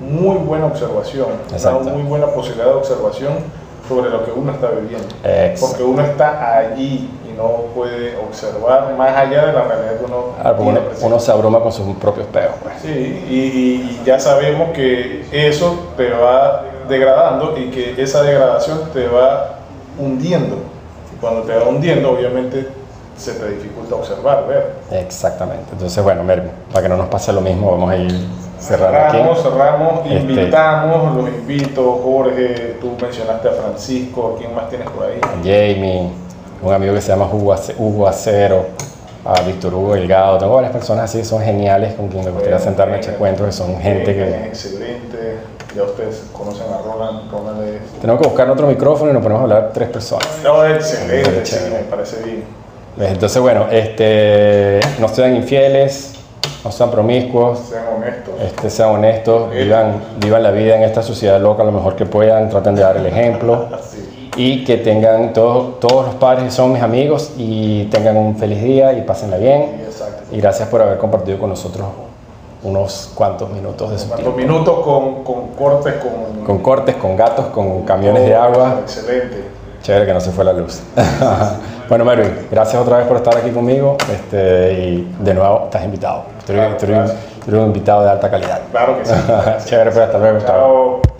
[0.00, 1.78] muy buena observación, Exacto.
[1.80, 3.32] una muy buena posibilidad de observación
[3.88, 5.06] sobre lo que uno está viviendo.
[5.24, 5.66] Exacto.
[5.66, 10.16] Porque uno está allí y no puede observar más allá de la realidad que uno
[10.42, 12.74] Ah, tiene uno, uno se abruma con sus propios peos, pues.
[12.82, 12.88] Sí,
[13.28, 19.56] y, y- ya sabemos que eso te va degradando y que esa degradación te va
[19.98, 20.56] hundiendo.
[21.14, 22.68] Y cuando te va hundiendo, obviamente
[23.16, 24.72] se te dificulta observar, ver.
[24.90, 25.64] Exactamente.
[25.72, 28.12] Entonces, bueno, Mervin, para que no nos pase lo mismo, vamos a ir
[28.60, 29.16] cerrando aquí.
[29.16, 35.04] Cerramos, cerramos, Este- invitamos, los invito, Jorge, tú mencionaste a Francisco, ¿quién más tienes por
[35.06, 35.20] ahí?
[35.42, 36.10] Jamie,
[36.62, 38.66] un amigo que se llama Hugo, Ace- Hugo Acero,
[39.24, 40.38] a Víctor Hugo Delgado.
[40.38, 43.52] Tengo varias personas así, son geniales con quien me gustaría sentarme a echar cuentos, que
[43.52, 44.46] son gente que...
[44.46, 45.36] excelente,
[45.74, 48.00] ya ustedes conocen a Roland, Roland es...
[48.00, 50.28] Tenemos que buscar otro micrófono y nos ponemos a hablar tres personas.
[50.44, 52.44] No, excelente, sí, me parece bien.
[52.96, 53.10] ¿Ves?
[53.12, 56.14] Entonces, bueno, este, no sean infieles,
[56.64, 58.34] no sean promiscuos, Sean honestos.
[58.42, 62.48] este, sean honestos, vivan, vivan la vida en esta sociedad loca lo mejor que puedan,
[62.48, 63.66] traten de dar el ejemplo.
[64.38, 68.92] Y que tengan todos, todos los padres son mis amigos y tengan un feliz día
[68.92, 69.86] y pásenla bien.
[70.30, 71.86] Y gracias por haber compartido con nosotros
[72.62, 74.52] unos cuantos minutos de su Cuatro tiempo.
[74.52, 78.80] minutos con, con cortes, con, Con cortes, con gatos, con camiones de agua.
[78.82, 79.44] Excelente.
[79.86, 80.82] Chévere que no se fue la luz.
[81.88, 83.96] bueno, Mervin, gracias otra vez por estar aquí conmigo.
[84.12, 86.24] Este, y de nuevo, estás invitado.
[86.44, 87.20] Tú eres, Claro, tú eres- gracias.
[87.44, 88.60] tú eres un invitado de alta calidad.
[88.72, 89.14] Claro que sí.
[89.66, 90.38] Chévere, pues hasta luego.
[90.40, 91.15] Chao.